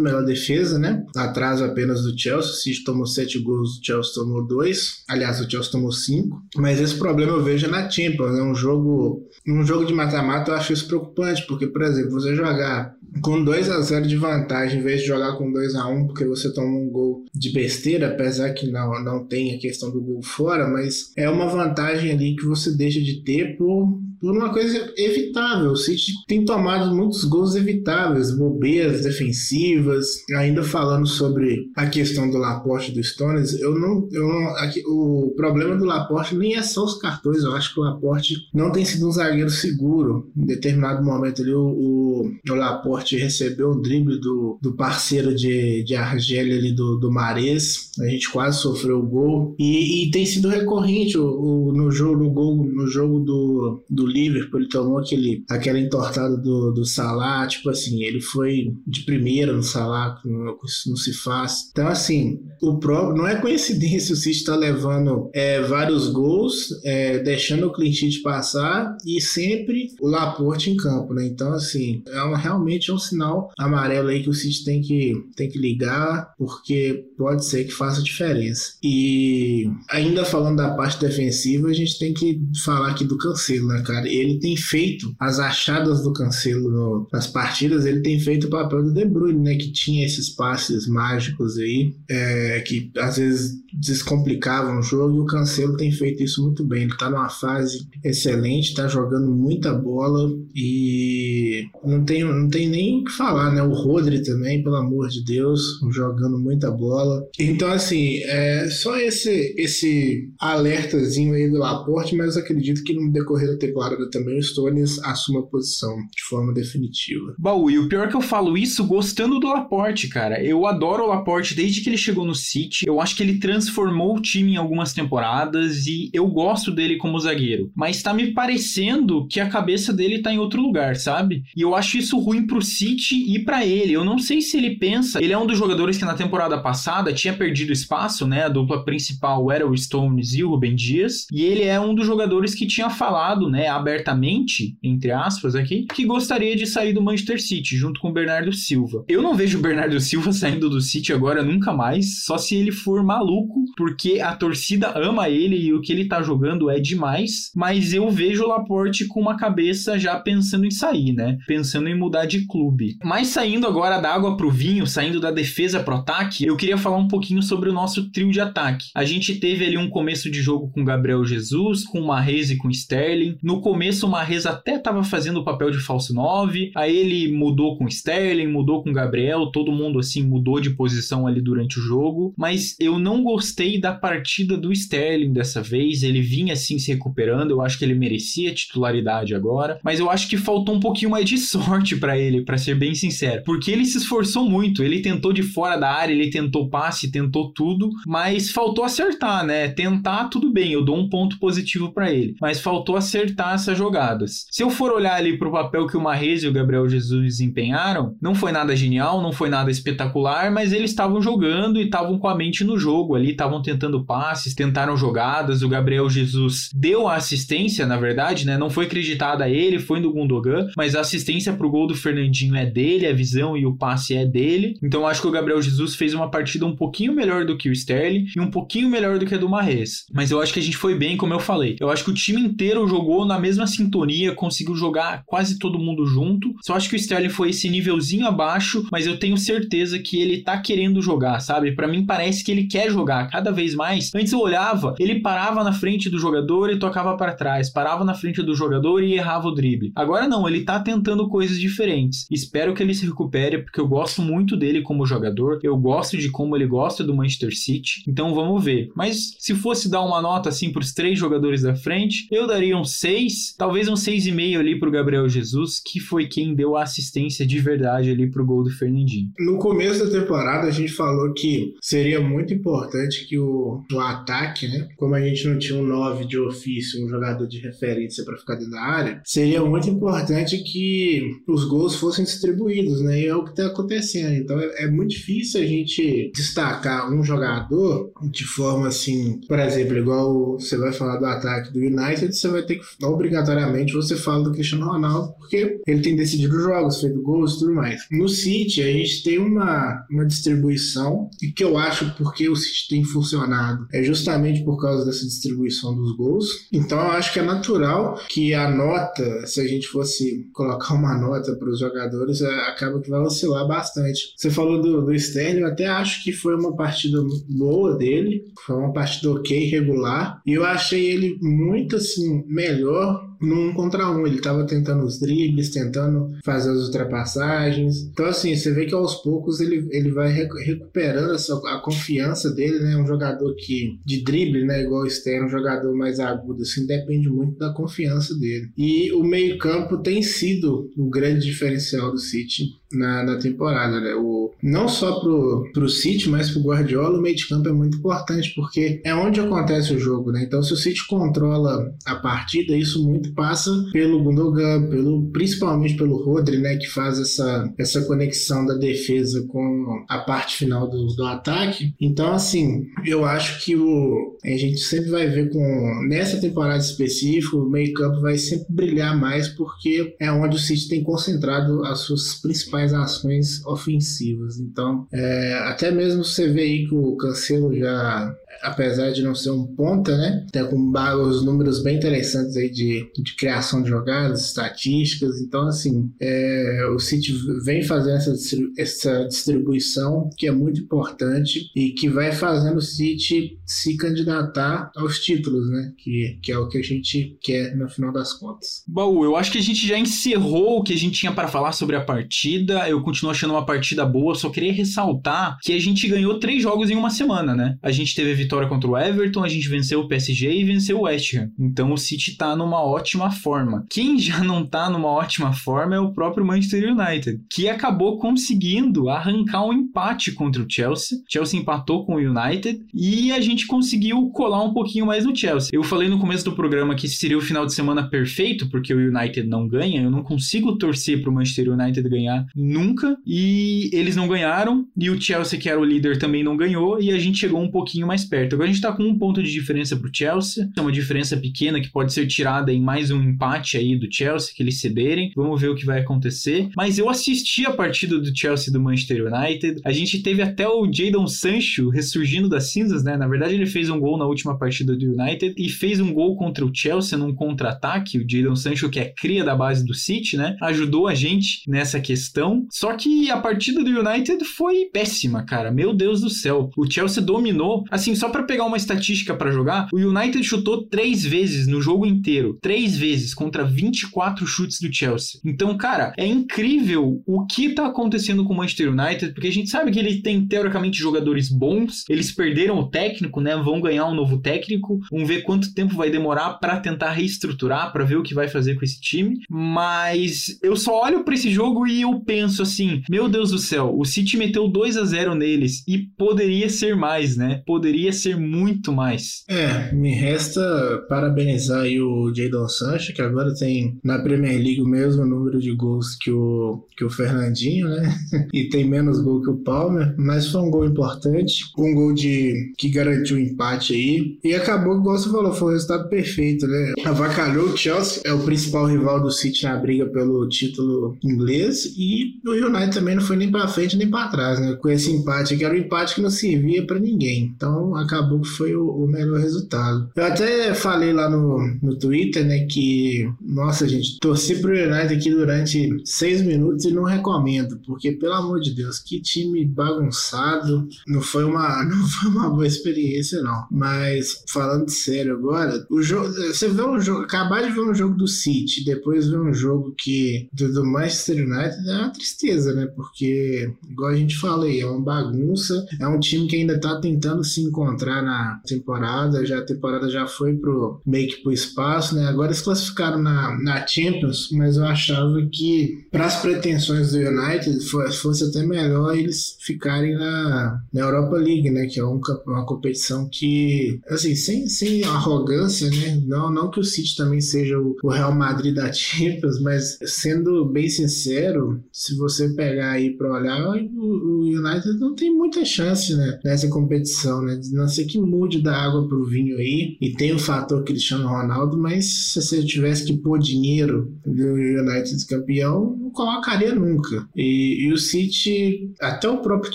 melhor 0.00 0.24
defesa, 0.24 0.78
né? 0.78 1.04
Atrás 1.16 1.60
apenas 1.60 2.02
do 2.02 2.18
Chelsea. 2.18 2.50
O 2.50 2.54
City 2.54 2.84
tomou 2.84 3.06
sete 3.06 3.38
gols, 3.38 3.78
o 3.78 3.84
Chelsea 3.84 4.14
tomou 4.14 4.46
dois. 4.46 5.02
Aliás, 5.08 5.40
o 5.40 5.50
Chelsea 5.50 5.70
tomou 5.70 5.92
cinco. 5.92 6.42
Mas 6.54 6.80
esse 6.80 6.96
problema 6.96 7.32
eu 7.32 7.42
vejo 7.42 7.68
na 7.68 7.88
Champions. 7.90 8.38
É 8.38 8.42
um 8.42 8.54
jogo, 8.54 9.26
um 9.46 9.64
jogo 9.64 9.84
de 9.84 9.92
mata-mata, 9.92 10.50
eu 10.50 10.54
acho 10.56 10.72
isso 10.72 10.86
preocupante, 10.86 11.46
porque, 11.46 11.66
por 11.66 11.82
exemplo, 11.82 12.12
você 12.12 12.34
jogar 12.34 12.94
com 13.22 13.42
2 13.42 13.70
a 13.70 13.80
0 13.80 14.06
de 14.06 14.16
vantagem, 14.16 14.80
em 14.80 14.82
vez 14.82 15.00
de 15.00 15.06
jogar 15.06 15.32
com 15.36 15.50
2 15.50 15.74
a 15.74 15.86
1 15.88 16.06
porque 16.06 16.24
você 16.24 16.52
toma 16.52 16.68
um 16.68 16.90
gol 16.90 17.24
de 17.34 17.50
besteira, 17.52 18.08
apesar 18.08 18.50
que 18.50 18.70
não, 18.70 19.02
não 19.02 19.24
tem 19.24 19.54
a 19.54 19.58
questão 19.58 19.90
do 19.90 20.00
gol 20.00 20.22
fora, 20.22 20.68
mas 20.68 21.12
é 21.16 21.28
uma 21.28 21.48
vantagem 21.48 22.12
ali 22.12 22.36
que 22.36 22.44
você 22.44 22.70
deixa 22.76 23.00
de 23.00 23.22
ter 23.22 23.56
por, 23.56 23.98
por 24.20 24.36
uma 24.36 24.52
coisa 24.52 24.92
evitável. 24.96 25.72
O 25.72 25.76
City 25.76 26.12
tem 26.26 26.44
tomado 26.44 26.94
muitos 26.94 27.24
gols 27.24 27.54
evitáveis, 27.54 28.36
bobeiras 28.36 29.02
defensivas. 29.02 30.06
Ainda 30.36 30.62
falando 30.62 31.06
sobre 31.06 31.70
a 31.76 31.86
questão 31.86 32.30
do 32.30 32.38
Laporte 32.38 32.92
do 32.92 33.02
Stones, 33.02 33.58
eu 33.60 33.78
não, 33.78 34.08
eu 34.12 34.26
não 34.26 34.48
aqui, 34.56 34.82
o 34.86 35.32
problema 35.36 35.76
do 35.76 35.84
Laporte 35.84 36.34
nem 36.34 36.56
é 36.56 36.62
só 36.62 36.84
os 36.84 36.98
cartões. 36.98 37.42
Eu 37.42 37.54
acho 37.54 37.74
que 37.74 37.80
o 37.80 37.84
Laporte 37.84 38.34
não 38.54 38.72
tem 38.72 38.84
sido 38.84 39.08
um 39.08 39.12
zagueiro 39.12 39.50
seguro. 39.50 40.30
Em 40.36 40.46
determinado 40.46 41.04
momento 41.04 41.42
ali, 41.42 41.52
o, 41.52 41.66
o, 41.66 42.32
o 42.48 42.54
Laporte 42.54 43.16
recebeu 43.16 43.70
o 43.70 43.80
drible 43.80 44.20
do, 44.20 44.58
do 44.62 44.74
parceiro 44.74 45.34
de, 45.34 45.84
de 45.84 45.94
Argélia 45.94 46.56
ali 46.56 46.72
do, 46.72 46.96
do 46.96 47.10
Mares. 47.10 47.90
A 48.00 48.06
gente 48.06 48.30
quase 48.30 48.60
sofreu 48.60 48.98
o 48.98 49.06
gol. 49.06 49.54
E, 49.58 50.04
e 50.04 50.10
tem 50.10 50.24
sido 50.24 50.48
recorrente 50.48 51.18
o, 51.18 51.26
o, 51.26 51.72
no 51.72 51.90
jogo, 51.90 52.22
no 52.22 52.30
gol, 52.30 52.64
no 52.64 52.86
jogo 52.86 53.20
do, 53.20 53.84
do 53.88 54.05
Liverpool, 54.06 54.60
ele 54.60 54.68
tomou 54.68 54.98
aquele, 54.98 55.44
aquela 55.48 55.78
entortada 55.78 56.36
do, 56.36 56.72
do 56.72 56.84
Salah, 56.84 57.46
tipo 57.46 57.70
assim, 57.70 58.02
ele 58.02 58.20
foi 58.20 58.74
de 58.86 59.02
primeira 59.02 59.52
no 59.52 59.62
Salah, 59.62 60.20
isso 60.64 60.88
não 60.88 60.96
se 60.96 61.12
faz. 61.12 61.68
Então, 61.70 61.88
assim, 61.88 62.40
o 62.60 62.78
próprio, 62.78 63.16
não 63.16 63.26
é 63.26 63.36
coincidência 63.36 64.14
o 64.14 64.16
City 64.16 64.38
estar 64.38 64.52
tá 64.52 64.58
levando 64.58 65.30
é, 65.34 65.60
vários 65.62 66.08
gols, 66.08 66.68
é, 66.84 67.18
deixando 67.18 67.66
o 67.66 67.72
clean 67.72 67.92
sheet 67.92 68.20
passar 68.20 68.96
e 69.04 69.20
sempre 69.20 69.90
o 70.00 70.08
Laporte 70.08 70.70
em 70.70 70.76
campo, 70.76 71.14
né? 71.14 71.26
Então, 71.26 71.52
assim, 71.52 72.02
é 72.08 72.22
uma, 72.22 72.36
realmente 72.36 72.90
é 72.90 72.94
um 72.94 72.98
sinal 72.98 73.50
amarelo 73.58 74.08
aí 74.08 74.22
que 74.22 74.30
o 74.30 74.34
City 74.34 74.64
tem 74.64 74.80
que, 74.80 75.12
tem 75.36 75.48
que 75.48 75.58
ligar, 75.58 76.34
porque 76.38 77.06
pode 77.16 77.44
ser 77.44 77.64
que 77.64 77.72
faça 77.72 78.02
diferença. 78.02 78.74
E 78.82 79.70
ainda 79.90 80.24
falando 80.24 80.56
da 80.56 80.74
parte 80.74 81.00
defensiva, 81.00 81.68
a 81.68 81.72
gente 81.72 81.98
tem 81.98 82.12
que 82.12 82.40
falar 82.64 82.90
aqui 82.90 83.04
do 83.04 83.18
Cancelo, 83.18 83.68
né, 83.68 83.82
cara? 83.82 83.95
Ele 84.04 84.38
tem 84.38 84.56
feito 84.56 85.14
as 85.18 85.38
achadas 85.38 86.02
do 86.02 86.12
Cancelo 86.12 86.70
no, 86.70 87.08
nas 87.12 87.26
partidas, 87.26 87.86
ele 87.86 88.00
tem 88.00 88.18
feito 88.18 88.46
o 88.46 88.50
papel 88.50 88.82
do 88.82 88.92
De 88.92 89.04
Bruyne, 89.04 89.40
né, 89.40 89.54
que 89.54 89.72
tinha 89.72 90.04
esses 90.04 90.30
passes 90.30 90.86
mágicos 90.86 91.56
aí, 91.58 91.94
é, 92.08 92.60
que 92.60 92.90
às 92.98 93.16
vezes 93.16 93.52
descomplicavam 93.72 94.78
o 94.78 94.82
jogo, 94.82 95.16
e 95.16 95.20
o 95.20 95.26
Cancelo 95.26 95.76
tem 95.76 95.92
feito 95.92 96.22
isso 96.22 96.42
muito 96.42 96.64
bem. 96.64 96.82
Ele 96.82 96.96
tá 96.96 97.10
numa 97.10 97.28
fase 97.28 97.86
excelente, 98.04 98.74
tá 98.74 98.88
jogando 98.88 99.30
muita 99.30 99.72
bola 99.72 100.30
e 100.54 101.66
não 101.84 102.04
tem, 102.04 102.24
não 102.24 102.48
tem 102.48 102.68
nem 102.68 103.00
o 103.00 103.04
que 103.04 103.12
falar, 103.12 103.52
né? 103.52 103.62
O 103.62 103.72
Rodri 103.72 104.22
também, 104.22 104.62
pelo 104.62 104.76
amor 104.76 105.08
de 105.08 105.24
Deus, 105.24 105.60
jogando 105.90 106.38
muita 106.38 106.70
bola. 106.70 107.26
Então, 107.38 107.70
assim, 107.70 108.22
é 108.24 108.68
só 108.70 108.96
esse, 108.98 109.54
esse 109.56 110.30
alertazinho 110.40 111.34
aí 111.34 111.50
do 111.50 111.58
Laporte, 111.58 112.16
mas 112.16 112.36
acredito 112.36 112.82
que 112.82 112.94
no 112.94 113.12
decorrer 113.12 113.48
da 113.48 113.58
temporada 113.58 113.85
também 114.10 114.38
o 114.38 114.42
Stones 114.42 114.98
assuma 115.00 115.40
a 115.40 115.42
posição 115.42 115.96
de 116.14 116.22
forma 116.22 116.52
definitiva. 116.52 117.34
Baú, 117.38 117.70
e 117.70 117.78
o 117.78 117.88
pior 117.88 118.08
que 118.08 118.16
eu 118.16 118.20
falo 118.20 118.56
isso 118.56 118.84
gostando 118.86 119.38
do 119.38 119.48
Laporte, 119.48 120.08
cara. 120.08 120.42
Eu 120.42 120.66
adoro 120.66 121.04
o 121.04 121.08
Laporte 121.08 121.54
desde 121.54 121.80
que 121.80 121.88
ele 121.88 121.96
chegou 121.96 122.24
no 122.24 122.34
City. 122.34 122.86
Eu 122.86 123.00
acho 123.00 123.16
que 123.16 123.22
ele 123.22 123.38
transformou 123.38 124.16
o 124.16 124.20
time 124.20 124.52
em 124.52 124.56
algumas 124.56 124.92
temporadas 124.92 125.86
e 125.86 126.10
eu 126.12 126.26
gosto 126.26 126.70
dele 126.70 126.96
como 126.96 127.18
zagueiro. 127.18 127.70
Mas 127.74 128.02
tá 128.02 128.12
me 128.12 128.32
parecendo 128.32 129.26
que 129.28 129.40
a 129.40 129.48
cabeça 129.48 129.92
dele 129.92 130.22
tá 130.22 130.32
em 130.32 130.38
outro 130.38 130.60
lugar, 130.60 130.96
sabe? 130.96 131.44
E 131.56 131.60
eu 131.60 131.74
acho 131.74 131.98
isso 131.98 132.18
ruim 132.18 132.46
pro 132.46 132.62
City 132.62 133.34
e 133.34 133.44
para 133.44 133.64
ele. 133.64 133.92
Eu 133.92 134.04
não 134.04 134.18
sei 134.18 134.40
se 134.40 134.56
ele 134.56 134.76
pensa. 134.76 135.22
Ele 135.22 135.32
é 135.32 135.38
um 135.38 135.46
dos 135.46 135.58
jogadores 135.58 135.98
que 135.98 136.04
na 136.04 136.14
temporada 136.14 136.58
passada 136.60 137.12
tinha 137.12 137.34
perdido 137.34 137.72
espaço, 137.72 138.26
né? 138.26 138.44
A 138.44 138.48
dupla 138.48 138.84
principal 138.84 139.50
era 139.50 139.68
o 139.68 139.76
Stones 139.76 140.34
e 140.34 140.42
o 140.42 140.50
Rubem 140.50 140.74
Dias. 140.74 141.26
E 141.32 141.42
ele 141.42 141.62
é 141.62 141.78
um 141.80 141.94
dos 141.94 142.06
jogadores 142.06 142.54
que 142.54 142.66
tinha 142.66 142.90
falado, 142.90 143.48
né, 143.48 143.68
abertamente, 143.76 144.76
entre 144.82 145.10
aspas 145.10 145.54
aqui, 145.54 145.86
que 145.94 146.04
gostaria 146.04 146.56
de 146.56 146.66
sair 146.66 146.92
do 146.92 147.02
Manchester 147.02 147.40
City 147.40 147.76
junto 147.76 148.00
com 148.00 148.08
o 148.08 148.12
Bernardo 148.12 148.52
Silva. 148.52 149.04
Eu 149.08 149.22
não 149.22 149.34
vejo 149.34 149.58
o 149.58 149.62
Bernardo 149.62 149.98
Silva 150.00 150.32
saindo 150.34 150.68
do 150.68 150.80
City 150.80 151.12
agora 151.12 151.42
nunca 151.42 151.72
mais, 151.72 152.24
só 152.24 152.38
se 152.38 152.54
ele 152.54 152.72
for 152.72 153.02
maluco, 153.02 153.64
porque 153.76 154.20
a 154.20 154.34
torcida 154.34 154.92
ama 154.96 155.28
ele 155.28 155.56
e 155.56 155.72
o 155.72 155.80
que 155.80 155.92
ele 155.92 156.08
tá 156.08 156.22
jogando 156.22 156.70
é 156.70 156.78
demais, 156.78 157.50
mas 157.54 157.92
eu 157.92 158.10
vejo 158.10 158.44
o 158.44 158.48
Laporte 158.48 159.06
com 159.06 159.20
uma 159.20 159.36
cabeça 159.36 159.98
já 159.98 160.18
pensando 160.18 160.66
em 160.66 160.70
sair, 160.70 161.12
né? 161.12 161.38
Pensando 161.46 161.88
em 161.88 161.98
mudar 161.98 162.26
de 162.26 162.46
clube. 162.46 162.96
Mas 163.04 163.28
saindo 163.28 163.66
agora 163.66 164.00
da 164.00 164.12
água 164.12 164.36
pro 164.36 164.50
vinho, 164.50 164.86
saindo 164.86 165.20
da 165.20 165.30
defesa 165.30 165.80
pro 165.80 165.96
ataque, 165.96 166.46
eu 166.46 166.56
queria 166.56 166.78
falar 166.78 166.96
um 166.96 167.08
pouquinho 167.08 167.42
sobre 167.42 167.68
o 167.68 167.72
nosso 167.72 168.10
trio 168.10 168.30
de 168.30 168.40
ataque. 168.40 168.86
A 168.94 169.04
gente 169.04 169.36
teve 169.36 169.64
ali 169.64 169.76
um 169.76 169.90
começo 169.90 170.30
de 170.30 170.40
jogo 170.40 170.70
com 170.70 170.84
Gabriel 170.84 171.24
Jesus, 171.24 171.84
com 171.84 172.00
Marrez 172.00 172.50
e 172.50 172.56
com 172.56 172.70
Sterling. 172.70 173.36
No 173.42 173.60
começo 173.66 174.06
o 174.06 174.08
Marrez 174.08 174.46
até 174.46 174.78
tava 174.78 175.02
fazendo 175.02 175.40
o 175.40 175.44
papel 175.44 175.72
de 175.72 175.80
falso 175.80 176.14
9, 176.14 176.70
aí 176.76 176.96
ele 176.96 177.32
mudou 177.32 177.76
com 177.76 177.88
Sterling, 177.88 178.46
mudou 178.46 178.80
com 178.80 178.92
Gabriel, 178.92 179.46
todo 179.46 179.72
mundo 179.72 179.98
assim 179.98 180.22
mudou 180.22 180.60
de 180.60 180.70
posição 180.70 181.26
ali 181.26 181.40
durante 181.40 181.80
o 181.80 181.82
jogo, 181.82 182.32
mas 182.38 182.76
eu 182.78 182.96
não 182.96 183.24
gostei 183.24 183.80
da 183.80 183.92
partida 183.92 184.56
do 184.56 184.72
Sterling 184.72 185.32
dessa 185.32 185.60
vez, 185.60 186.04
ele 186.04 186.20
vinha 186.20 186.52
assim 186.52 186.78
se 186.78 186.92
recuperando, 186.92 187.50
eu 187.50 187.60
acho 187.60 187.76
que 187.76 187.84
ele 187.84 187.96
merecia 187.96 188.54
titularidade 188.54 189.34
agora, 189.34 189.80
mas 189.82 189.98
eu 189.98 190.08
acho 190.12 190.28
que 190.28 190.36
faltou 190.36 190.72
um 190.72 190.80
pouquinho 190.80 191.10
mais 191.10 191.24
de 191.28 191.34
sorte 191.36 191.96
para 191.96 192.16
ele, 192.16 192.42
para 192.42 192.56
ser 192.56 192.76
bem 192.76 192.94
sincero, 192.94 193.42
porque 193.44 193.72
ele 193.72 193.84
se 193.84 193.98
esforçou 193.98 194.48
muito, 194.48 194.80
ele 194.80 195.02
tentou 195.02 195.32
de 195.32 195.42
fora 195.42 195.76
da 195.76 195.90
área, 195.90 196.12
ele 196.12 196.30
tentou 196.30 196.68
passe, 196.68 197.10
tentou 197.10 197.52
tudo, 197.52 197.90
mas 198.06 198.48
faltou 198.52 198.84
acertar, 198.84 199.44
né? 199.44 199.66
Tentar 199.66 200.28
tudo 200.28 200.52
bem, 200.52 200.70
eu 200.70 200.84
dou 200.84 200.96
um 200.96 201.08
ponto 201.08 201.36
positivo 201.40 201.92
para 201.92 202.12
ele, 202.12 202.36
mas 202.40 202.60
faltou 202.60 202.94
acertar 202.94 203.55
essas 203.56 203.76
jogadas. 203.76 204.46
Se 204.50 204.62
eu 204.62 204.70
for 204.70 204.92
olhar 204.92 205.14
ali 205.14 205.38
pro 205.38 205.52
papel 205.52 205.86
que 205.86 205.96
o 205.96 206.00
Marrez 206.00 206.42
e 206.42 206.48
o 206.48 206.52
Gabriel 206.52 206.88
Jesus 206.88 207.24
desempenharam, 207.24 208.14
não 208.20 208.34
foi 208.34 208.52
nada 208.52 208.76
genial, 208.76 209.20
não 209.20 209.32
foi 209.32 209.48
nada 209.48 209.70
espetacular, 209.70 210.50
mas 210.50 210.72
eles 210.72 210.90
estavam 210.90 211.20
jogando 211.20 211.78
e 211.78 211.84
estavam 211.84 212.18
com 212.18 212.28
a 212.28 212.34
mente 212.34 212.64
no 212.64 212.78
jogo 212.78 213.14
ali, 213.14 213.30
estavam 213.30 213.60
tentando 213.60 214.04
passes, 214.04 214.54
tentaram 214.54 214.96
jogadas, 214.96 215.62
o 215.62 215.68
Gabriel 215.68 216.08
Jesus 216.08 216.70
deu 216.74 217.08
a 217.08 217.16
assistência, 217.16 217.86
na 217.86 217.96
verdade, 217.96 218.46
né? 218.46 218.56
Não 218.56 218.70
foi 218.70 218.86
acreditada 218.86 219.44
a 219.44 219.50
ele, 219.50 219.78
foi 219.78 220.00
do 220.00 220.12
Gundogan, 220.12 220.68
mas 220.76 220.94
a 220.94 221.00
assistência 221.00 221.52
pro 221.52 221.70
gol 221.70 221.86
do 221.86 221.94
Fernandinho 221.94 222.54
é 222.54 222.66
dele, 222.66 223.06
a 223.06 223.12
visão 223.12 223.56
e 223.56 223.66
o 223.66 223.76
passe 223.76 224.14
é 224.14 224.24
dele. 224.24 224.74
Então 224.82 225.06
acho 225.06 225.20
que 225.20 225.28
o 225.28 225.30
Gabriel 225.30 225.60
Jesus 225.60 225.94
fez 225.94 226.14
uma 226.14 226.30
partida 226.30 226.66
um 226.66 226.76
pouquinho 226.76 227.12
melhor 227.12 227.44
do 227.44 227.56
que 227.56 227.68
o 227.68 227.72
Sterling 227.72 228.26
e 228.36 228.40
um 228.40 228.50
pouquinho 228.50 228.88
melhor 228.88 229.18
do 229.18 229.26
que 229.26 229.34
a 229.34 229.38
do 229.38 229.48
Marrez. 229.48 230.04
Mas 230.12 230.30
eu 230.30 230.40
acho 230.40 230.52
que 230.52 230.60
a 230.60 230.62
gente 230.62 230.76
foi 230.76 230.94
bem, 230.94 231.16
como 231.16 231.34
eu 231.34 231.40
falei. 231.40 231.76
Eu 231.80 231.90
acho 231.90 232.04
que 232.04 232.10
o 232.10 232.14
time 232.14 232.40
inteiro 232.40 232.86
jogou 232.86 233.24
na 233.24 233.38
mesma 233.46 233.66
sintonia, 233.66 234.34
conseguiu 234.34 234.74
jogar 234.74 235.22
quase 235.24 235.58
todo 235.58 235.78
mundo 235.78 236.04
junto. 236.04 236.52
Só 236.62 236.74
acho 236.74 236.88
que 236.88 236.96
o 236.96 236.98
Sterling 236.98 237.28
foi 237.28 237.50
esse 237.50 237.68
nívelzinho 237.70 238.26
abaixo, 238.26 238.84
mas 238.90 239.06
eu 239.06 239.18
tenho 239.18 239.36
certeza 239.36 240.00
que 240.00 240.20
ele 240.20 240.42
tá 240.42 240.58
querendo 240.58 241.00
jogar, 241.00 241.38
sabe? 241.40 241.72
Para 241.72 241.86
mim 241.86 242.04
parece 242.04 242.44
que 242.44 242.50
ele 242.50 242.66
quer 242.66 242.90
jogar 242.90 243.30
cada 243.30 243.52
vez 243.52 243.74
mais. 243.74 244.12
Antes 244.14 244.32
eu 244.32 244.40
olhava, 244.40 244.94
ele 244.98 245.20
parava 245.20 245.62
na 245.62 245.72
frente 245.72 246.10
do 246.10 246.18
jogador 246.18 246.70
e 246.70 246.78
tocava 246.78 247.16
para 247.16 247.34
trás, 247.34 247.70
parava 247.70 248.04
na 248.04 248.14
frente 248.14 248.42
do 248.42 248.54
jogador 248.54 249.02
e 249.02 249.14
errava 249.14 249.48
o 249.48 249.54
drible. 249.54 249.92
Agora 249.94 250.26
não, 250.26 250.48
ele 250.48 250.64
tá 250.64 250.80
tentando 250.80 251.28
coisas 251.28 251.60
diferentes. 251.60 252.26
Espero 252.30 252.74
que 252.74 252.82
ele 252.82 252.94
se 252.94 253.06
recupere 253.06 253.62
porque 253.62 253.80
eu 253.80 253.86
gosto 253.86 254.22
muito 254.22 254.56
dele 254.56 254.82
como 254.82 255.06
jogador, 255.06 255.60
eu 255.62 255.76
gosto 255.76 256.16
de 256.16 256.30
como 256.30 256.56
ele 256.56 256.66
gosta 256.66 257.04
do 257.04 257.14
Manchester 257.14 257.56
City. 257.56 258.02
Então 258.08 258.34
vamos 258.34 258.64
ver. 258.64 258.90
Mas 258.94 259.36
se 259.38 259.54
fosse 259.54 259.88
dar 259.88 260.02
uma 260.02 260.20
nota 260.20 260.48
assim 260.48 260.72
pros 260.72 260.92
três 260.92 261.16
jogadores 261.16 261.62
da 261.62 261.76
frente, 261.76 262.26
eu 262.30 262.46
daria 262.46 262.76
um 262.76 262.84
6, 262.84 263.25
talvez 263.56 263.88
um 263.88 263.94
6,5 263.94 264.58
ali 264.58 264.78
pro 264.78 264.90
Gabriel 264.90 265.28
Jesus, 265.28 265.80
que 265.84 266.00
foi 266.00 266.26
quem 266.26 266.54
deu 266.54 266.76
a 266.76 266.82
assistência 266.82 267.46
de 267.46 267.58
verdade 267.58 268.10
ali 268.10 268.30
pro 268.30 268.46
gol 268.46 268.62
do 268.62 268.70
Fernandinho. 268.70 269.30
No 269.38 269.58
começo 269.58 270.04
da 270.04 270.20
temporada 270.20 270.66
a 270.66 270.70
gente 270.70 270.92
falou 270.92 271.32
que 271.32 271.74
seria 271.80 272.20
muito 272.20 272.52
importante 272.52 273.26
que 273.26 273.38
o, 273.38 273.82
o 273.92 274.00
ataque, 274.00 274.68
né, 274.68 274.88
como 274.96 275.14
a 275.14 275.20
gente 275.20 275.46
não 275.48 275.58
tinha 275.58 275.78
um 275.78 275.86
9 275.86 276.26
de 276.26 276.38
ofício, 276.38 277.04
um 277.04 277.08
jogador 277.08 277.46
de 277.46 277.58
referência 277.58 278.24
para 278.24 278.36
ficar 278.36 278.54
dentro 278.54 278.70
da 278.70 278.82
área, 278.82 279.20
seria 279.24 279.62
muito 279.62 279.88
importante 279.88 280.58
que 280.58 281.22
os 281.46 281.64
gols 281.64 281.96
fossem 281.96 282.24
distribuídos, 282.24 283.00
né? 283.02 283.22
E 283.22 283.26
é 283.26 283.34
o 283.34 283.44
que 283.44 283.50
está 283.50 283.66
acontecendo. 283.66 284.34
Então 284.34 284.58
é, 284.58 284.84
é, 284.84 284.90
muito 284.90 285.10
difícil 285.10 285.60
a 285.60 285.66
gente 285.66 286.30
destacar 286.34 287.12
um 287.12 287.22
jogador 287.22 288.10
de 288.30 288.44
forma 288.44 288.88
assim, 288.88 289.40
por 289.46 289.58
exemplo, 289.58 289.96
igual 289.96 290.58
você 290.58 290.76
vai 290.76 290.92
falar 290.92 291.16
do 291.18 291.26
ataque 291.26 291.72
do 291.72 291.80
United, 291.80 292.34
você 292.34 292.48
vai 292.48 292.62
ter 292.62 292.76
que 292.76 292.84
obrigatoriamente 293.16 293.92
você 293.92 294.16
fala 294.16 294.44
do 294.44 294.52
Cristiano 294.52 294.86
Ronaldo, 294.86 295.32
porque 295.38 295.80
ele 295.86 296.02
tem 296.02 296.16
decidido 296.16 296.58
jogos, 296.60 297.00
feito 297.00 297.20
gols 297.22 297.54
e 297.54 297.58
tudo 297.60 297.74
mais. 297.74 298.02
No 298.10 298.28
City 298.28 298.82
a 298.82 298.92
gente 298.92 299.22
tem 299.22 299.38
uma, 299.38 300.06
uma 300.10 300.24
distribuição 300.24 301.28
e 301.42 301.48
que 301.48 301.64
eu 301.64 301.76
acho 301.76 302.14
porque 302.16 302.48
o 302.48 302.56
City 302.56 302.88
tem 302.88 303.04
funcionado 303.04 303.86
é 303.92 304.02
justamente 304.02 304.64
por 304.64 304.80
causa 304.80 305.04
dessa 305.04 305.24
distribuição 305.24 305.94
dos 305.94 306.16
gols. 306.16 306.46
Então 306.72 306.98
eu 306.98 307.10
acho 307.12 307.32
que 307.32 307.38
é 307.38 307.42
natural 307.42 308.20
que 308.28 308.54
a 308.54 308.70
nota, 308.70 309.46
se 309.46 309.60
a 309.60 309.66
gente 309.66 309.88
fosse 309.88 310.48
colocar 310.52 310.94
uma 310.94 311.18
nota 311.18 311.54
para 311.56 311.70
os 311.70 311.80
jogadores, 311.80 312.40
é, 312.40 312.54
acaba 312.68 313.00
que 313.00 313.10
vai 313.10 313.20
oscilar 313.20 313.66
bastante. 313.66 314.34
Você 314.36 314.50
falou 314.50 314.80
do, 314.80 315.02
do 315.02 315.14
Sterling, 315.14 315.60
eu 315.60 315.68
até 315.68 315.86
acho 315.86 316.22
que 316.22 316.32
foi 316.32 316.54
uma 316.54 316.76
partida 316.76 317.18
boa 317.48 317.96
dele, 317.96 318.44
foi 318.64 318.76
uma 318.76 318.92
partida 318.92 319.30
ok, 319.32 319.68
regular, 319.68 320.40
e 320.46 320.52
eu 320.52 320.64
achei 320.64 321.06
ele 321.06 321.38
muito 321.40 321.96
assim 321.96 322.44
melhor 322.46 323.05
num 323.40 323.72
contra 323.74 324.10
um. 324.10 324.26
Ele 324.26 324.36
estava 324.36 324.66
tentando 324.66 325.04
os 325.04 325.18
dribles, 325.18 325.70
tentando 325.70 326.36
fazer 326.44 326.70
as 326.70 326.86
ultrapassagens. 326.86 328.02
Então, 328.02 328.26
assim, 328.26 328.54
você 328.54 328.72
vê 328.72 328.86
que 328.86 328.94
aos 328.94 329.16
poucos 329.16 329.60
ele, 329.60 329.86
ele 329.90 330.10
vai 330.10 330.32
recuperando 330.32 331.34
essa, 331.34 331.54
a 331.68 331.80
confiança 331.80 332.50
dele, 332.50 332.78
né? 332.78 332.96
Um 332.96 333.06
jogador 333.06 333.54
que 333.56 333.98
de 334.04 334.22
drible, 334.22 334.64
né? 334.64 334.82
Igual 334.82 335.02
o 335.02 335.10
Stern, 335.10 335.46
um 335.46 335.50
jogador 335.50 335.94
mais 335.94 336.20
agudo, 336.20 336.62
assim, 336.62 336.86
depende 336.86 337.28
muito 337.28 337.58
da 337.58 337.72
confiança 337.72 338.34
dele. 338.38 338.70
E 338.76 339.12
o 339.12 339.22
meio-campo 339.22 339.98
tem 339.98 340.22
sido 340.22 340.90
o 340.96 341.08
grande 341.08 341.46
diferencial 341.46 342.10
do 342.10 342.18
City 342.18 342.70
na, 342.92 343.22
na 343.22 343.38
temporada, 343.38 344.00
né? 344.00 344.14
O, 344.14 344.45
não 344.62 344.88
só 344.88 345.20
pro, 345.20 345.70
pro 345.72 345.88
City, 345.88 346.28
mas 346.28 346.50
pro 346.50 346.62
Guardiola, 346.62 347.18
o 347.18 347.22
meio 347.22 347.36
de 347.36 347.48
campo 347.48 347.68
é 347.68 347.72
muito 347.72 347.98
importante, 347.98 348.52
porque 348.54 349.00
é 349.04 349.14
onde 349.14 349.40
acontece 349.40 349.94
o 349.94 349.98
jogo, 349.98 350.32
né? 350.32 350.44
Então, 350.44 350.62
se 350.62 350.72
o 350.72 350.76
City 350.76 351.06
controla 351.06 351.94
a 352.04 352.16
partida, 352.16 352.76
isso 352.76 353.04
muito 353.04 353.32
passa 353.34 353.70
pelo 353.92 354.22
Gundogan, 354.22 354.88
pelo, 354.88 355.30
principalmente 355.30 355.94
pelo 355.94 356.22
Rodri, 356.24 356.58
né? 356.58 356.76
Que 356.76 356.86
faz 356.86 357.18
essa, 357.18 357.72
essa 357.78 358.02
conexão 358.02 358.64
da 358.64 358.74
defesa 358.74 359.46
com 359.48 360.04
a 360.08 360.18
parte 360.18 360.56
final 360.56 360.88
do, 360.88 361.06
do 361.06 361.24
ataque. 361.24 361.94
Então, 362.00 362.32
assim, 362.32 362.86
eu 363.04 363.24
acho 363.24 363.64
que 363.64 363.76
o, 363.76 364.36
a 364.44 364.56
gente 364.56 364.78
sempre 364.78 365.10
vai 365.10 365.26
ver 365.26 365.50
com, 365.50 366.06
nessa 366.08 366.40
temporada 366.40 366.78
específica, 366.78 367.56
o 367.56 367.68
meio 367.68 367.92
campo 367.94 368.20
vai 368.20 368.38
sempre 368.38 368.66
brilhar 368.70 369.18
mais, 369.18 369.48
porque 369.48 370.16
é 370.20 370.30
onde 370.30 370.56
o 370.56 370.60
City 370.60 370.88
tem 370.88 371.02
concentrado 371.02 371.84
as 371.84 372.00
suas 372.00 372.34
principais 372.40 372.92
ações 372.92 373.64
ofensivas. 373.66 374.45
Então, 374.58 375.06
é, 375.12 375.54
até 375.64 375.90
mesmo 375.90 376.24
você 376.24 376.48
vê 376.48 376.62
aí 376.62 376.86
que 376.86 376.94
o 376.94 377.16
Cancelo 377.16 377.74
já 377.76 378.34
apesar 378.62 379.10
de 379.10 379.22
não 379.22 379.34
ser 379.34 379.50
um 379.50 379.66
ponta, 379.66 380.16
né? 380.16 380.46
Tem 380.52 380.64
com 380.66 380.92
os 381.22 381.44
números 381.44 381.82
bem 381.82 381.96
interessantes 381.96 382.56
aí 382.56 382.70
de, 382.70 383.10
de 383.16 383.36
criação 383.36 383.82
de 383.82 383.88
jogadas, 383.88 384.46
estatísticas. 384.46 385.40
Então, 385.40 385.66
assim, 385.66 386.10
é, 386.20 386.88
o 386.94 386.98
City 386.98 387.32
vem 387.64 387.82
fazendo 387.82 388.16
essa, 388.16 388.34
essa 388.76 389.24
distribuição 389.24 390.30
que 390.36 390.46
é 390.46 390.52
muito 390.52 390.80
importante 390.80 391.70
e 391.74 391.90
que 391.90 392.08
vai 392.08 392.32
fazendo 392.32 392.78
o 392.78 392.82
City 392.82 393.58
se 393.64 393.96
candidatar 393.96 394.90
aos 394.96 395.20
títulos, 395.20 395.70
né? 395.70 395.92
Que, 395.98 396.38
que 396.42 396.52
é 396.52 396.58
o 396.58 396.68
que 396.68 396.78
a 396.78 396.82
gente 396.82 397.36
quer 397.42 397.76
no 397.76 397.88
final 397.88 398.12
das 398.12 398.32
contas. 398.32 398.82
Baú, 398.86 399.24
eu 399.24 399.36
acho 399.36 399.52
que 399.52 399.58
a 399.58 399.62
gente 399.62 399.86
já 399.86 399.98
encerrou 399.98 400.78
o 400.78 400.82
que 400.82 400.92
a 400.92 400.98
gente 400.98 401.18
tinha 401.18 401.32
para 401.32 401.48
falar 401.48 401.72
sobre 401.72 401.96
a 401.96 402.00
partida. 402.00 402.88
Eu 402.88 403.02
continuo 403.02 403.30
achando 403.30 403.52
uma 403.52 403.66
partida 403.66 404.04
boa, 404.04 404.34
só 404.34 404.50
queria 404.50 404.72
ressaltar 404.72 405.58
que 405.62 405.72
a 405.72 405.80
gente 405.80 406.08
ganhou 406.08 406.38
três 406.38 406.62
jogos 406.62 406.90
em 406.90 406.94
uma 406.94 407.10
semana, 407.10 407.54
né? 407.54 407.76
A 407.82 407.90
gente 407.90 408.14
teve 408.14 408.45
vitória 408.46 408.68
contra 408.68 408.88
o 408.88 408.96
Everton, 408.96 409.42
a 409.42 409.48
gente 409.48 409.68
venceu 409.68 410.00
o 410.00 410.08
PSG 410.08 410.50
e 410.50 410.64
venceu 410.64 411.00
o 411.00 411.02
West 411.02 411.34
Ham. 411.34 411.50
Então 411.58 411.92
o 411.92 411.98
City 411.98 412.36
tá 412.36 412.54
numa 412.54 412.82
ótima 412.82 413.30
forma. 413.30 413.84
Quem 413.90 414.18
já 414.18 414.42
não 414.42 414.64
tá 414.64 414.88
numa 414.88 415.08
ótima 415.08 415.52
forma 415.52 415.96
é 415.96 416.00
o 416.00 416.12
próprio 416.12 416.46
Manchester 416.46 416.92
United, 416.92 417.40
que 417.50 417.68
acabou 417.68 418.18
conseguindo 418.18 419.08
arrancar 419.08 419.66
um 419.66 419.72
empate 419.72 420.32
contra 420.32 420.62
o 420.62 420.66
Chelsea. 420.68 421.18
Chelsea 421.28 421.58
empatou 421.58 422.06
com 422.06 422.14
o 422.14 422.18
United 422.18 422.80
e 422.94 423.32
a 423.32 423.40
gente 423.40 423.66
conseguiu 423.66 424.30
colar 424.30 424.62
um 424.62 424.72
pouquinho 424.72 425.06
mais 425.06 425.24
no 425.24 425.36
Chelsea. 425.36 425.70
Eu 425.72 425.82
falei 425.82 426.08
no 426.08 426.18
começo 426.18 426.44
do 426.44 426.52
programa 426.52 426.94
que 426.94 427.08
seria 427.08 427.36
o 427.36 427.42
final 427.42 427.66
de 427.66 427.74
semana 427.74 428.08
perfeito, 428.08 428.70
porque 428.70 428.94
o 428.94 428.98
United 428.98 429.46
não 429.48 429.66
ganha, 429.66 430.02
eu 430.02 430.10
não 430.10 430.22
consigo 430.22 430.78
torcer 430.78 431.20
pro 431.20 431.32
Manchester 431.32 431.72
United 431.72 432.08
ganhar 432.08 432.46
nunca, 432.54 433.16
e 433.26 433.90
eles 433.92 434.14
não 434.14 434.28
ganharam, 434.28 434.86
e 434.96 435.10
o 435.10 435.20
Chelsea, 435.20 435.58
que 435.58 435.68
era 435.68 435.80
o 435.80 435.84
líder, 435.84 436.18
também 436.18 436.44
não 436.44 436.56
ganhou, 436.56 437.00
e 437.00 437.10
a 437.10 437.18
gente 437.18 437.38
chegou 437.38 437.60
um 437.60 437.70
pouquinho 437.70 438.06
mais 438.06 438.24
perto 438.24 438.35
perto. 438.36 438.54
Agora 438.54 438.68
a 438.68 438.72
gente 438.72 438.82
tá 438.82 438.92
com 438.92 439.02
um 439.02 439.16
ponto 439.16 439.42
de 439.42 439.50
diferença 439.50 439.96
pro 439.96 440.10
Chelsea. 440.12 440.68
É 440.76 440.80
uma 440.80 440.92
diferença 440.92 441.36
pequena 441.38 441.80
que 441.80 441.88
pode 441.88 442.12
ser 442.12 442.26
tirada 442.26 442.70
em 442.70 442.80
mais 442.80 443.10
um 443.10 443.22
empate 443.22 443.78
aí 443.78 443.96
do 443.96 444.12
Chelsea, 444.12 444.52
que 444.54 444.62
eles 444.62 444.78
cederem. 444.78 445.32
Vamos 445.34 445.58
ver 445.58 445.70
o 445.70 445.74
que 445.74 445.86
vai 445.86 446.00
acontecer. 446.00 446.68
Mas 446.76 446.98
eu 446.98 447.08
assisti 447.08 447.64
a 447.64 447.72
partida 447.72 448.18
do 448.18 448.36
Chelsea 448.36 448.72
do 448.72 448.80
Manchester 448.80 449.24
United. 449.24 449.80
A 449.84 449.92
gente 449.92 450.22
teve 450.22 450.42
até 450.42 450.68
o 450.68 450.90
Jadon 450.92 451.26
Sancho 451.26 451.88
ressurgindo 451.88 452.48
das 452.48 452.70
cinzas, 452.70 453.02
né? 453.02 453.16
Na 453.16 453.26
verdade, 453.26 453.54
ele 453.54 453.66
fez 453.66 453.88
um 453.88 453.98
gol 453.98 454.18
na 454.18 454.26
última 454.26 454.58
partida 454.58 454.94
do 454.94 455.06
United 455.06 455.54
e 455.56 455.68
fez 455.70 455.98
um 455.98 456.12
gol 456.12 456.36
contra 456.36 456.64
o 456.64 456.70
Chelsea 456.74 457.16
num 457.16 457.34
contra-ataque. 457.34 458.18
O 458.18 458.26
Jadon 458.28 458.56
Sancho, 458.56 458.90
que 458.90 459.00
é 459.00 459.06
cria 459.16 459.44
da 459.44 459.56
base 459.56 459.84
do 459.84 459.94
City, 459.94 460.36
né? 460.36 460.56
Ajudou 460.60 461.08
a 461.08 461.14
gente 461.14 461.62
nessa 461.66 462.00
questão. 462.00 462.66
Só 462.70 462.92
que 462.94 463.30
a 463.30 463.38
partida 463.38 463.82
do 463.82 464.00
United 464.00 464.44
foi 464.44 464.90
péssima, 464.92 465.42
cara. 465.42 465.70
Meu 465.70 465.94
Deus 465.94 466.20
do 466.20 466.28
céu. 466.28 466.68
O 466.76 466.90
Chelsea 466.90 467.22
dominou. 467.22 467.84
Assim, 467.90 468.14
só 468.16 468.28
para 468.28 468.42
pegar 468.42 468.64
uma 468.64 468.76
estatística 468.76 469.34
para 469.34 469.50
jogar, 469.50 469.88
o 469.92 469.96
United 469.96 470.42
chutou 470.44 470.86
três 470.86 471.24
vezes 471.24 471.66
no 471.66 471.80
jogo 471.80 472.06
inteiro. 472.06 472.58
Três 472.60 472.96
vezes 472.96 473.34
contra 473.34 473.64
24 473.64 474.46
chutes 474.46 474.80
do 474.80 474.92
Chelsea. 474.92 475.40
Então, 475.44 475.76
cara, 475.76 476.12
é 476.16 476.26
incrível 476.26 477.22
o 477.26 477.46
que 477.46 477.70
tá 477.70 477.86
acontecendo 477.86 478.44
com 478.44 478.52
o 478.52 478.56
Manchester 478.56 478.90
United, 478.90 479.32
porque 479.32 479.48
a 479.48 479.52
gente 479.52 479.70
sabe 479.70 479.90
que 479.90 479.98
ele 479.98 480.22
tem 480.22 480.46
teoricamente 480.46 480.98
jogadores 480.98 481.48
bons, 481.48 482.04
eles 482.08 482.32
perderam 482.32 482.78
o 482.78 482.88
técnico, 482.88 483.40
né? 483.40 483.56
Vão 483.56 483.80
ganhar 483.80 484.06
um 484.06 484.14
novo 484.14 484.38
técnico, 484.40 485.00
vamos 485.10 485.28
ver 485.28 485.42
quanto 485.42 485.74
tempo 485.74 485.94
vai 485.94 486.10
demorar 486.10 486.54
para 486.54 486.80
tentar 486.80 487.12
reestruturar, 487.12 487.92
para 487.92 488.04
ver 488.04 488.16
o 488.16 488.22
que 488.22 488.34
vai 488.34 488.48
fazer 488.48 488.74
com 488.74 488.84
esse 488.84 489.00
time. 489.00 489.40
Mas 489.48 490.58
eu 490.62 490.76
só 490.76 491.02
olho 491.02 491.24
para 491.24 491.34
esse 491.34 491.50
jogo 491.50 491.86
e 491.86 492.02
eu 492.02 492.20
penso 492.20 492.62
assim: 492.62 493.02
meu 493.08 493.28
Deus 493.28 493.50
do 493.50 493.58
céu, 493.58 493.94
o 493.96 494.04
City 494.04 494.36
meteu 494.36 494.68
2 494.68 494.96
a 494.96 495.04
0 495.04 495.34
neles 495.34 495.84
e 495.86 495.98
poderia 495.98 496.68
ser 496.68 496.96
mais, 496.96 497.36
né? 497.36 497.62
Poderia 497.66 498.05
ser 498.12 498.36
muito 498.36 498.92
mais. 498.92 499.44
É, 499.48 499.92
me 499.92 500.14
resta 500.14 501.04
parabenizar 501.08 501.82
aí 501.82 502.00
o 502.00 502.32
Jadon 502.34 502.68
Sancho, 502.68 503.12
que 503.12 503.22
agora 503.22 503.54
tem 503.54 503.98
na 504.02 504.18
Premier 504.18 504.56
League 504.56 504.82
o 504.82 504.88
mesmo 504.88 505.24
número 505.24 505.60
de 505.60 505.72
gols 505.74 506.16
que 506.16 506.30
o, 506.30 506.84
que 506.96 507.04
o 507.04 507.10
Fernandinho, 507.10 507.88
né? 507.88 508.14
e 508.52 508.68
tem 508.68 508.88
menos 508.88 509.20
gol 509.20 509.42
que 509.42 509.50
o 509.50 509.56
Palmer, 509.56 510.14
mas 510.18 510.48
foi 510.48 510.60
um 510.60 510.70
gol 510.70 510.86
importante, 510.86 511.64
um 511.78 511.94
gol 511.94 512.12
de 512.12 512.72
que 512.78 512.88
garantiu 512.88 513.36
o 513.36 513.40
empate 513.40 513.94
aí. 513.94 514.38
E 514.44 514.54
acabou, 514.54 514.98
igual 514.98 515.18
você 515.18 515.30
falou, 515.30 515.52
foi 515.52 515.68
o 515.68 515.72
resultado 515.72 516.08
perfeito, 516.08 516.66
né? 516.66 516.92
Avacalhou 517.04 517.66
o 517.66 517.76
Chelsea, 517.76 518.22
é 518.24 518.32
o 518.32 518.44
principal 518.44 518.86
rival 518.86 519.20
do 519.20 519.30
City 519.30 519.64
na 519.64 519.76
briga 519.76 520.06
pelo 520.06 520.48
título 520.48 521.16
inglês, 521.22 521.94
e 521.96 522.40
o 522.46 522.52
United 522.52 522.92
também 522.92 523.14
não 523.14 523.22
foi 523.22 523.36
nem 523.36 523.50
para 523.50 523.68
frente 523.68 523.96
nem 523.96 524.08
para 524.08 524.28
trás, 524.28 524.60
né? 524.60 524.74
Com 524.74 524.88
esse 524.88 525.10
empate, 525.10 525.56
que 525.56 525.64
era 525.64 525.74
um 525.74 525.78
empate 525.78 526.14
que 526.14 526.22
não 526.22 526.30
servia 526.30 526.86
para 526.86 526.98
ninguém. 526.98 527.52
Então 527.56 527.95
acabou 528.02 528.40
que 528.40 528.48
foi 528.48 528.74
o, 528.74 528.88
o 528.88 529.06
melhor 529.06 529.40
resultado. 529.40 530.10
Eu 530.14 530.24
até 530.24 530.74
falei 530.74 531.12
lá 531.12 531.28
no, 531.28 531.58
no 531.82 531.98
Twitter, 531.98 532.44
né, 532.44 532.66
que, 532.66 533.28
nossa, 533.40 533.88
gente, 533.88 534.18
torci 534.20 534.60
pro 534.60 534.72
United 534.72 535.14
aqui 535.14 535.30
durante 535.30 535.88
seis 536.04 536.42
minutos 536.42 536.84
e 536.84 536.92
não 536.92 537.04
recomendo, 537.04 537.78
porque, 537.86 538.12
pelo 538.12 538.34
amor 538.34 538.60
de 538.60 538.74
Deus, 538.74 538.98
que 538.98 539.20
time 539.20 539.64
bagunçado. 539.64 540.88
Não 541.06 541.20
foi 541.20 541.44
uma, 541.44 541.84
não 541.84 542.06
foi 542.06 542.30
uma 542.30 542.50
boa 542.50 542.66
experiência, 542.66 543.42
não. 543.42 543.66
Mas, 543.70 544.44
falando 544.48 544.88
sério 544.90 545.34
agora, 545.34 545.84
o 545.90 546.02
jogo, 546.02 546.28
você 546.32 546.68
vê 546.68 546.82
um 546.82 547.00
jogo, 547.00 547.22
acabar 547.22 547.62
de 547.62 547.72
ver 547.72 547.80
um 547.80 547.94
jogo 547.94 548.14
do 548.14 548.28
City, 548.28 548.84
depois 548.84 549.28
ver 549.28 549.40
um 549.40 549.52
jogo 549.52 549.94
que 549.96 550.48
do, 550.52 550.72
do 550.72 550.84
Manchester 550.84 551.36
United 551.36 551.88
é 551.88 551.98
uma 551.98 552.10
tristeza, 552.10 552.72
né? 552.74 552.86
Porque, 552.86 553.70
igual 553.88 554.10
a 554.10 554.16
gente 554.16 554.36
aí, 554.46 554.80
é 554.80 554.86
uma 554.86 555.02
bagunça, 555.02 555.86
é 556.00 556.06
um 556.06 556.20
time 556.20 556.46
que 556.46 556.56
ainda 556.56 556.80
tá 556.80 557.00
tentando 557.00 557.42
se 557.42 557.60
encontrar 557.60 557.85
na 558.22 558.60
temporada, 558.66 559.44
já 559.44 559.58
a 559.58 559.64
temporada 559.64 560.08
já 560.08 560.26
foi 560.26 560.54
pro 560.54 561.00
meio 561.06 561.28
que 561.28 561.42
pro 561.42 561.52
espaço, 561.52 562.14
né? 562.14 562.26
Agora 562.26 562.48
eles 562.48 562.62
classificaram 562.62 563.22
na, 563.22 563.58
na 563.62 563.86
Champions, 563.86 564.48
mas 564.52 564.76
eu 564.76 564.84
achava 564.84 565.36
que 565.52 566.06
para 566.10 566.26
as 566.26 566.40
pretensões 566.40 567.12
do 567.12 567.18
United 567.18 567.78
fosse 568.20 568.44
até 568.44 568.64
melhor 568.64 569.16
eles 569.16 569.56
ficarem 569.60 570.14
na, 570.14 570.80
na 570.92 571.00
Europa 571.00 571.36
League, 571.36 571.70
né? 571.70 571.86
Que 571.86 572.00
é 572.00 572.04
um, 572.04 572.20
uma 572.46 572.64
competição 572.66 573.28
que, 573.30 574.00
assim, 574.08 574.34
sem, 574.34 574.66
sem 574.68 575.04
arrogância, 575.04 575.88
né? 575.90 576.22
Não, 576.26 576.50
não 576.50 576.70
que 576.70 576.80
o 576.80 576.84
City 576.84 577.16
também 577.16 577.40
seja 577.40 577.78
o, 577.78 577.96
o 578.02 578.08
Real 578.08 578.34
Madrid 578.34 578.74
da 578.74 578.92
Champions, 578.92 579.60
mas 579.60 579.98
sendo 580.04 580.64
bem 580.66 580.88
sincero, 580.88 581.82
se 581.92 582.16
você 582.16 582.48
pegar 582.50 582.92
aí 582.92 583.16
para 583.16 583.32
olhar, 583.32 583.60
o, 583.66 584.06
o, 584.06 584.40
United 584.42 584.98
não 584.98 585.14
tem 585.14 585.34
muita 585.34 585.64
chance, 585.64 586.14
né? 586.14 586.38
Nessa 586.44 586.68
competição, 586.68 587.42
né? 587.42 587.58
Não 587.76 587.88
sei 587.88 588.06
que 588.06 588.18
mude 588.18 588.62
da 588.62 588.74
água 588.76 589.06
pro 589.06 589.24
vinho 589.24 589.58
aí. 589.58 589.96
E 590.00 590.12
tem 590.12 590.32
o 590.32 590.38
fator 590.38 590.82
Cristiano 590.82 591.28
Ronaldo, 591.28 591.76
mas 591.76 592.32
se 592.32 592.40
você 592.40 592.64
tivesse 592.64 593.04
que 593.04 593.16
pôr 593.16 593.38
dinheiro 593.38 594.12
do 594.24 594.54
United 594.54 595.26
campeão, 595.26 595.96
não 596.00 596.10
colocaria 596.10 596.74
nunca. 596.74 597.28
E, 597.36 597.86
e, 597.86 597.92
o 597.92 597.98
City, 597.98 598.92
até 599.00 599.28
o 599.28 599.42
próprio 599.42 599.74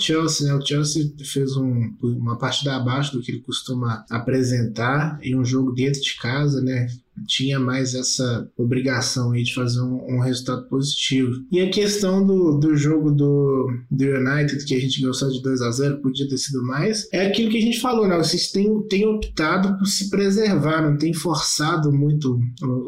Chelsea, 0.00 0.46
né? 0.46 0.54
O 0.54 0.66
Chelsea 0.66 1.12
fez 1.24 1.56
um, 1.56 1.92
uma 2.02 2.36
partida 2.36 2.76
abaixo 2.76 3.12
do 3.12 3.22
que 3.22 3.30
ele 3.30 3.40
costuma 3.40 4.04
apresentar 4.10 5.18
em 5.22 5.36
um 5.36 5.44
jogo 5.44 5.72
dentro 5.72 6.00
de 6.00 6.16
casa, 6.16 6.60
né? 6.60 6.88
Tinha 7.26 7.58
mais 7.58 7.94
essa 7.94 8.48
obrigação 8.56 9.32
aí 9.32 9.42
de 9.42 9.54
fazer 9.54 9.80
um, 9.80 10.16
um, 10.16 10.20
resultado 10.20 10.66
positivo. 10.68 11.44
E 11.50 11.60
a 11.60 11.70
questão 11.70 12.24
do, 12.24 12.58
do 12.58 12.76
jogo 12.76 13.10
do, 13.10 13.70
do 13.90 14.04
United, 14.04 14.64
que 14.64 14.74
a 14.74 14.80
gente 14.80 15.00
ganhou 15.00 15.14
só 15.14 15.28
de 15.28 15.42
2 15.42 15.62
a 15.62 15.70
0 15.70 16.00
podia 16.00 16.28
ter 16.28 16.38
sido 16.38 16.62
mais, 16.64 17.08
é 17.12 17.26
aquilo 17.26 17.50
que 17.50 17.58
a 17.58 17.62
gente 17.62 17.80
falou, 17.80 18.06
né? 18.08 18.16
Vocês 18.16 18.50
têm, 18.50 18.82
têm 18.88 19.06
optado 19.06 19.78
por 19.78 19.86
se 19.86 20.10
preservar, 20.10 20.82
não 20.82 20.96
tem 20.96 21.12
forçado 21.12 21.92
muito 21.92 22.38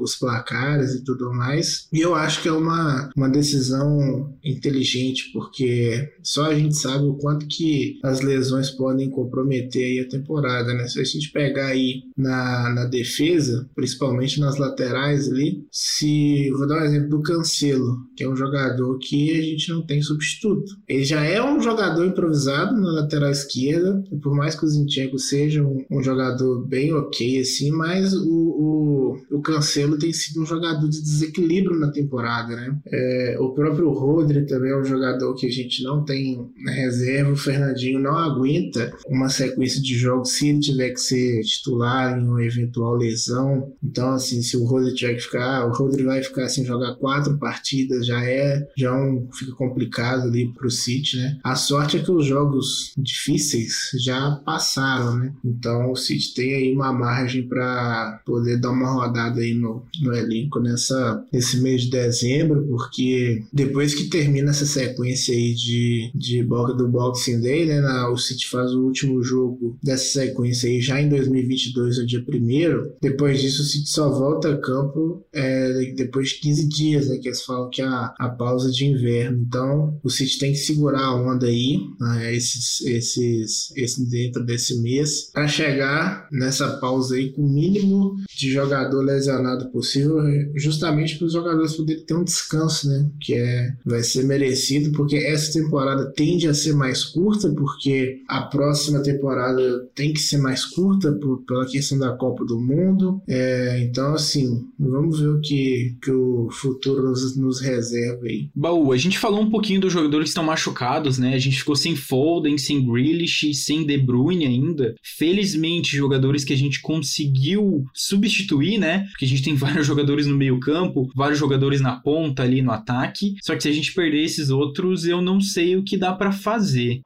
os 0.00 0.16
placares 0.16 0.94
e 0.94 1.04
tudo 1.04 1.32
mais. 1.32 1.88
E 1.92 2.00
eu 2.00 2.14
acho 2.14 2.42
que 2.42 2.48
é 2.48 2.52
uma, 2.52 3.10
uma 3.16 3.28
decisão 3.28 4.34
inteligente, 4.42 5.30
porque 5.32 6.10
só 6.22 6.46
a 6.46 6.54
gente 6.54 6.76
sabe 6.76 7.04
o 7.04 7.14
quanto 7.14 7.46
que 7.46 7.98
as 8.02 8.20
lesões 8.20 8.70
podem 8.70 9.10
comprometer 9.10 9.84
aí 9.84 10.00
a 10.00 10.08
temporada, 10.08 10.72
né? 10.74 10.88
Se 10.88 11.00
a 11.00 11.04
gente 11.04 11.30
pegar 11.30 11.66
aí 11.66 12.02
na, 12.16 12.70
na 12.70 12.84
defesa, 12.84 13.68
principalmente 13.74 14.23
principalmente 14.24 14.40
nas 14.40 14.56
laterais 14.56 15.28
ali. 15.28 15.64
Se 15.70 16.50
vou 16.52 16.66
dar 16.66 16.82
um 16.82 16.84
exemplo 16.84 17.08
do 17.10 17.22
Cancelo, 17.22 17.98
que 18.16 18.24
é 18.24 18.28
um 18.28 18.36
jogador 18.36 18.98
que 18.98 19.30
a 19.38 19.42
gente 19.42 19.68
não 19.70 19.82
tem 19.82 20.00
substituto. 20.02 20.76
Ele 20.88 21.04
já 21.04 21.22
é 21.22 21.42
um 21.42 21.60
jogador 21.60 22.04
improvisado 22.04 22.74
na 22.74 22.92
lateral 22.92 23.30
esquerda, 23.30 24.02
por 24.22 24.34
mais 24.34 24.54
que 24.54 24.64
o 24.64 24.68
Zinchenko 24.68 25.18
seja 25.18 25.62
um, 25.62 25.84
um 25.90 26.02
jogador 26.02 26.66
bem 26.66 26.92
ok 26.92 27.40
assim, 27.40 27.70
mas 27.70 28.14
o, 28.14 28.28
o, 28.28 29.36
o, 29.36 29.42
Cancelo 29.42 29.98
tem 29.98 30.12
sido 30.12 30.42
um 30.42 30.46
jogador 30.46 30.88
de 30.88 31.02
desequilíbrio 31.02 31.78
na 31.78 31.90
temporada, 31.90 32.56
né? 32.56 32.76
É, 32.86 33.36
o 33.38 33.50
próprio 33.50 33.90
Rodri 33.90 34.46
também 34.46 34.70
é 34.70 34.78
um 34.78 34.84
jogador 34.84 35.34
que 35.34 35.46
a 35.46 35.50
gente 35.50 35.82
não 35.82 36.04
tem 36.04 36.50
na 36.62 36.72
reserva. 36.72 37.32
O 37.32 37.36
Fernandinho 37.36 38.00
não 38.00 38.16
aguenta 38.16 38.92
uma 39.08 39.28
sequência 39.28 39.80
de 39.80 39.94
jogos 39.94 40.32
se 40.32 40.48
ele 40.48 40.60
tiver 40.60 40.90
que 40.90 41.00
ser 41.00 41.42
titular 41.42 42.18
em 42.18 42.26
uma 42.26 42.42
eventual 42.42 42.94
lesão. 42.94 43.72
Então 43.82 44.03
assim, 44.12 44.42
se 44.42 44.56
o 44.56 44.64
Rodri 44.64 44.94
tiver 44.94 45.14
que 45.14 45.20
ficar, 45.20 45.66
o 45.66 45.72
Rodri 45.72 46.04
vai 46.04 46.22
ficar 46.22 46.44
assim, 46.44 46.64
jogar 46.64 46.94
quatro 46.94 47.36
partidas, 47.38 48.06
já 48.06 48.24
é, 48.24 48.66
já 48.76 48.94
um, 48.94 49.28
fica 49.32 49.52
complicado 49.52 50.22
ali 50.22 50.48
pro 50.48 50.70
City, 50.70 51.16
né? 51.16 51.38
A 51.42 51.54
sorte 51.54 51.96
é 51.96 52.02
que 52.02 52.10
os 52.10 52.26
jogos 52.26 52.92
difíceis 52.96 53.90
já 53.98 54.40
passaram, 54.44 55.16
né? 55.16 55.32
Então 55.44 55.90
o 55.90 55.96
City 55.96 56.34
tem 56.34 56.54
aí 56.54 56.72
uma 56.72 56.92
margem 56.92 57.46
para 57.46 58.20
poder 58.24 58.58
dar 58.58 58.70
uma 58.70 58.90
rodada 58.90 59.40
aí 59.40 59.54
no, 59.54 59.84
no 60.00 60.14
elenco 60.14 60.60
nessa, 60.60 61.24
nesse 61.32 61.60
mês 61.60 61.82
de 61.82 61.90
dezembro, 61.90 62.66
porque 62.68 63.42
depois 63.52 63.94
que 63.94 64.04
termina 64.04 64.50
essa 64.50 64.66
sequência 64.66 65.34
aí 65.34 65.54
de, 65.54 66.10
de 66.14 66.42
do 66.44 66.88
Boxing 66.88 67.40
Day, 67.40 67.66
né? 67.66 67.80
Na, 67.80 68.10
o 68.10 68.16
City 68.16 68.46
faz 68.48 68.72
o 68.72 68.82
último 68.82 69.22
jogo 69.22 69.76
dessa 69.82 70.20
sequência 70.20 70.68
aí 70.68 70.80
já 70.80 71.00
em 71.00 71.08
2022, 71.08 71.98
no 71.98 72.06
dia 72.06 72.22
primeiro. 72.22 72.92
Depois 73.00 73.40
disso, 73.40 73.62
o 73.62 73.64
City 73.64 73.88
só 73.94 74.10
volta 74.10 74.52
a 74.52 74.60
campo 74.60 75.24
é, 75.32 75.92
depois 75.94 76.30
de 76.30 76.40
15 76.40 76.68
dias, 76.68 77.08
né? 77.08 77.18
Que 77.18 77.28
eles 77.28 77.42
falam 77.42 77.70
que 77.70 77.80
é 77.80 77.84
a, 77.84 78.12
a 78.18 78.28
pausa 78.28 78.70
de 78.70 78.84
inverno. 78.84 79.42
Então, 79.46 79.98
o 80.02 80.10
City 80.10 80.38
tem 80.38 80.52
que 80.52 80.58
segurar 80.58 81.00
a 81.00 81.14
onda 81.14 81.46
aí, 81.46 81.78
né, 82.00 82.34
esses, 82.34 82.80
esses, 82.82 83.72
esse, 83.76 84.08
dentro 84.08 84.44
desse 84.44 84.80
mês, 84.80 85.30
para 85.32 85.46
chegar 85.46 86.28
nessa 86.32 86.68
pausa 86.78 87.14
aí 87.14 87.30
com 87.30 87.42
o 87.42 87.52
mínimo 87.52 88.16
de 88.36 88.50
jogador 88.50 89.02
lesionado 89.02 89.70
possível, 89.70 90.18
justamente 90.56 91.16
para 91.16 91.26
os 91.26 91.32
jogadores 91.32 91.74
poderem 91.74 92.04
ter 92.04 92.14
um 92.14 92.24
descanso, 92.24 92.88
né? 92.88 93.08
Que 93.20 93.34
é, 93.34 93.72
vai 93.84 94.02
ser 94.02 94.24
merecido, 94.24 94.92
porque 94.92 95.16
essa 95.16 95.52
temporada 95.52 96.12
tende 96.12 96.48
a 96.48 96.54
ser 96.54 96.74
mais 96.74 97.04
curta, 97.04 97.48
porque 97.50 98.22
a 98.28 98.42
próxima 98.42 99.02
temporada 99.02 99.88
tem 99.94 100.12
que 100.12 100.20
ser 100.20 100.38
mais 100.38 100.64
curta 100.64 101.12
por, 101.12 101.44
pela 101.46 101.66
questão 101.66 101.98
da 101.98 102.12
Copa 102.16 102.44
do 102.44 102.58
Mundo. 102.58 103.22
É, 103.28 103.83
então, 103.84 104.14
assim, 104.14 104.66
vamos 104.78 105.20
ver 105.20 105.28
o 105.28 105.40
que, 105.40 105.96
que 106.02 106.10
o 106.10 106.48
futuro 106.50 107.02
nos, 107.02 107.36
nos 107.36 107.60
reserva 107.60 108.24
aí. 108.26 108.48
Baú, 108.54 108.92
a 108.92 108.96
gente 108.96 109.18
falou 109.18 109.40
um 109.40 109.50
pouquinho 109.50 109.80
dos 109.80 109.92
jogadores 109.92 110.24
que 110.24 110.30
estão 110.30 110.44
machucados, 110.44 111.18
né? 111.18 111.34
A 111.34 111.38
gente 111.38 111.58
ficou 111.58 111.76
sem 111.76 111.94
Foden, 111.94 112.56
sem 112.58 112.84
Grealish, 112.84 113.54
sem 113.54 113.86
De 113.86 113.98
Bruyne 113.98 114.46
ainda. 114.46 114.94
Felizmente, 115.02 115.96
jogadores 115.96 116.44
que 116.44 116.52
a 116.52 116.56
gente 116.56 116.80
conseguiu 116.80 117.84
substituir, 117.92 118.78
né? 118.78 119.06
Porque 119.10 119.24
a 119.24 119.28
gente 119.28 119.42
tem 119.42 119.54
vários 119.56 119.86
jogadores 119.86 120.26
no 120.26 120.36
meio 120.36 120.58
campo, 120.60 121.10
vários 121.14 121.38
jogadores 121.38 121.80
na 121.80 121.96
ponta 121.96 122.42
ali 122.42 122.62
no 122.62 122.72
ataque. 122.72 123.34
Só 123.42 123.54
que 123.54 123.62
se 123.62 123.68
a 123.68 123.72
gente 123.72 123.92
perder 123.92 124.24
esses 124.24 124.50
outros, 124.50 125.04
eu 125.06 125.20
não 125.20 125.40
sei 125.40 125.76
o 125.76 125.84
que 125.84 125.96
dá 125.96 126.12
para 126.12 126.32
fazer. 126.32 127.00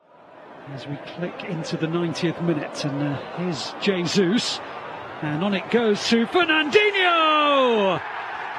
As 0.75 0.87
we 0.87 0.99
click 1.17 1.51
into 1.51 1.79
the 1.79 1.87
90th 1.87 2.43
minute 2.43 2.87
and 2.87 3.03
uh, 3.03 3.17
here's 3.39 3.75
Jesus 3.81 4.61
And 5.21 5.43
on 5.43 5.55
it 5.55 5.69
goes 5.71 6.07
to 6.09 6.27
Fernandinho! 6.27 8.01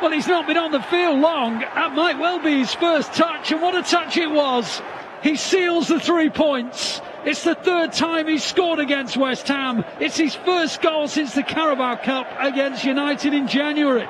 Well, 0.01 0.11
he's 0.11 0.27
not 0.27 0.45
been 0.45 0.57
on 0.57 0.71
the 0.71 0.81
field 0.81 1.19
long. 1.19 1.59
That 1.59 1.93
might 1.93 2.19
well 2.19 2.39
be 2.39 2.59
his 2.59 2.73
first 2.73 3.13
touch, 3.13 3.51
and 3.51 3.61
what 3.61 3.75
a 3.75 3.81
touch 3.81 4.17
it 4.17 4.29
was! 4.29 4.81
He 5.23 5.37
seals 5.37 5.87
the 5.87 5.99
three 5.99 6.29
points. 6.29 7.01
It's 7.25 7.43
the 7.43 7.55
third 7.55 7.93
time 7.93 8.27
he's 8.27 8.43
scored 8.43 8.79
against 8.79 9.15
West 9.15 9.47
Ham. 9.47 9.85
It's 9.99 10.17
his 10.17 10.35
first 10.35 10.81
goal 10.81 11.07
since 11.07 11.33
the 11.33 11.43
Carabao 11.43 11.97
Cup 11.97 12.27
against 12.39 12.83
United 12.83 13.33
in 13.33 13.47
January. 13.47 14.07